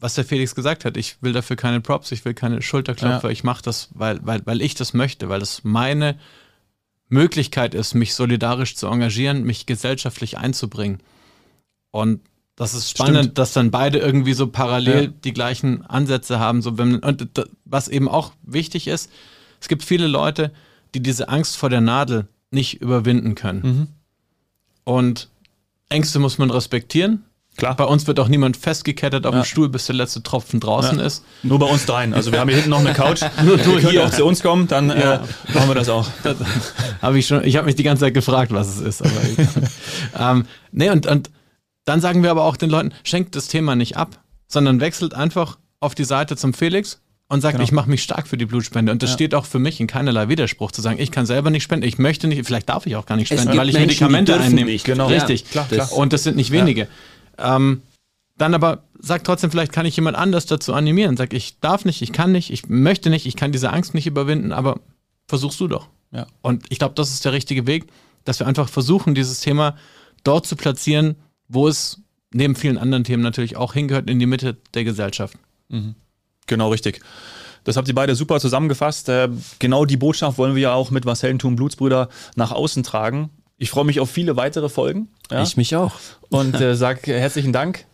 [0.00, 3.32] was der Felix gesagt hat, ich will dafür keine Props, ich will keine Schulterklopfer, Ja.
[3.32, 6.18] ich mache das, weil, weil, weil ich das möchte, weil das meine
[7.08, 11.00] Möglichkeit ist, mich solidarisch zu engagieren, mich gesellschaftlich einzubringen.
[11.90, 12.20] Und
[12.56, 13.38] das ist spannend, Stimmt.
[13.38, 15.12] dass dann beide irgendwie so parallel Ja.
[15.24, 16.62] die gleichen Ansätze haben.
[16.62, 17.28] So wenn, und
[17.64, 19.10] was eben auch wichtig ist,
[19.60, 20.52] es gibt viele Leute,
[20.94, 23.62] die diese Angst vor der Nadel nicht überwinden können.
[23.62, 23.86] Mhm.
[24.84, 25.28] Und
[25.88, 27.24] Ängste muss man respektieren.
[27.60, 27.76] Klar.
[27.76, 29.40] Bei uns wird auch niemand festgekettet auf Ja.
[29.42, 31.04] dem Stuhl, bis der letzte Tropfen draußen Ja.
[31.04, 31.24] ist.
[31.44, 32.12] Nur bei uns dreien.
[32.14, 33.20] Also wir haben hier hinten noch eine Couch.
[33.44, 34.04] Nur- könnt hier.
[34.06, 35.20] auch zu uns kommen, dann äh,
[35.54, 36.08] machen wir das auch.
[37.02, 39.02] Habe ich schon, ich habe mich die ganze Zeit gefragt, was es ist.
[39.02, 39.12] Aber
[40.32, 41.30] ähm, nee, und, und
[41.84, 45.58] dann sagen wir aber auch den Leuten, schenkt das Thema nicht ab, sondern wechselt einfach
[45.80, 47.64] auf die Seite zum Felix und sagt, Genau.
[47.64, 48.90] ich mache mich stark für die Blutspende.
[48.92, 49.14] Und das Ja.
[49.14, 51.96] steht auch für mich in keinerlei Widerspruch zu sagen, ich kann selber nicht spenden, ich
[51.98, 54.70] möchte nicht, vielleicht darf ich auch gar nicht spenden, weil ich Menschen, Medikamente einnehme.
[54.70, 54.84] nicht.
[54.84, 55.06] Genau.
[55.06, 55.98] Richtig, Ja, klar, Das- klar.
[55.98, 56.88] Und das sind nicht wenige.
[57.42, 57.82] Ähm,
[58.38, 61.16] dann aber sagt trotzdem, vielleicht kann ich jemand anders dazu animieren.
[61.16, 64.06] Sag, ich darf nicht, ich kann nicht, ich möchte nicht, ich kann diese Angst nicht
[64.06, 64.80] überwinden, aber
[65.26, 65.88] versuchst du doch.
[66.12, 66.26] Ja.
[66.42, 67.86] Und ich glaube, das ist der richtige Weg,
[68.24, 69.76] dass wir einfach versuchen, dieses Thema
[70.24, 71.16] dort zu platzieren,
[71.48, 72.00] wo es
[72.32, 75.36] neben vielen anderen Themen natürlich auch hingehört, in die Mitte der Gesellschaft.
[76.46, 77.00] Genau richtig.
[77.64, 79.08] Das habt ihr beide super zusammengefasst.
[79.08, 79.28] Äh,
[79.58, 83.30] genau die Botschaft wollen wir ja auch mit Was Helden tun Blutsbrüder nach außen tragen.
[83.60, 85.08] Ich freue mich auf viele weitere Folgen.
[85.30, 85.42] Ja?
[85.42, 85.92] Ich mich auch.
[86.30, 87.84] und äh, sag herzlichen Dank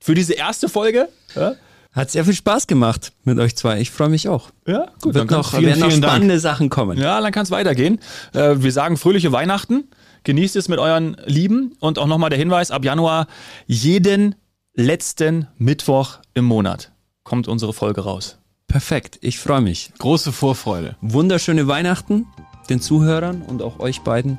[0.00, 1.08] für diese erste Folge.
[1.34, 1.54] Ja,
[1.92, 3.80] Hat sehr viel Spaß gemacht mit euch zwei.
[3.80, 4.50] Ich freue mich auch.
[4.66, 5.14] ja gut.
[5.14, 6.12] Wird dann noch, kann's- werden noch vielen Dank.
[6.12, 6.96] spannende Sachen kommen.
[6.98, 7.98] Ja, dann kann es weitergehen.
[8.34, 9.88] Äh, wir sagen fröhliche Weihnachten.
[10.24, 11.74] Genießt es mit euren Lieben.
[11.80, 13.26] Und auch nochmal der Hinweis, ab Januar
[13.66, 14.36] jeden
[14.74, 16.92] letzten Mittwoch im Monat
[17.24, 18.38] kommt unsere Folge raus.
[18.68, 19.18] Perfekt.
[19.22, 19.90] Ich freue mich.
[19.98, 20.96] Große Vorfreude.
[21.00, 22.26] Wunderschöne Weihnachten
[22.68, 24.38] den Zuhörern und auch euch beiden.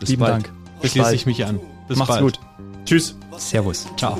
[0.00, 0.32] Bis Lieben bald.
[0.34, 0.52] Dank.
[0.80, 1.14] Bis Schließe bald.
[1.16, 1.60] ich mich an.
[1.88, 2.22] Bis Macht's bald.
[2.22, 2.40] gut.
[2.84, 3.16] Tschüss.
[3.38, 3.86] Servus.
[3.96, 4.18] Ciao.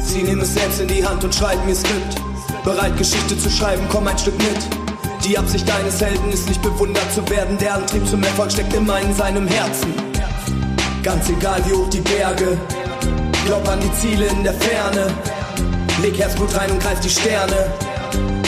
[0.00, 2.16] Sie nehmen es selbst in die Hand und schreiben ihr Skript.
[2.64, 5.24] Bereit, Geschichte zu schreiben, komm ein Stück mit.
[5.24, 7.58] Die Absicht deines Helden ist nicht bewundert zu werden.
[7.58, 9.92] Der Antrieb zum Erfolg steckt immer in seinem Herzen.
[11.02, 12.56] Ganz egal wie hoch die Berge.
[13.46, 15.06] Glaub an die Ziele in der Ferne.
[16.02, 17.72] Leg Herzblut rein und greif die Sterne.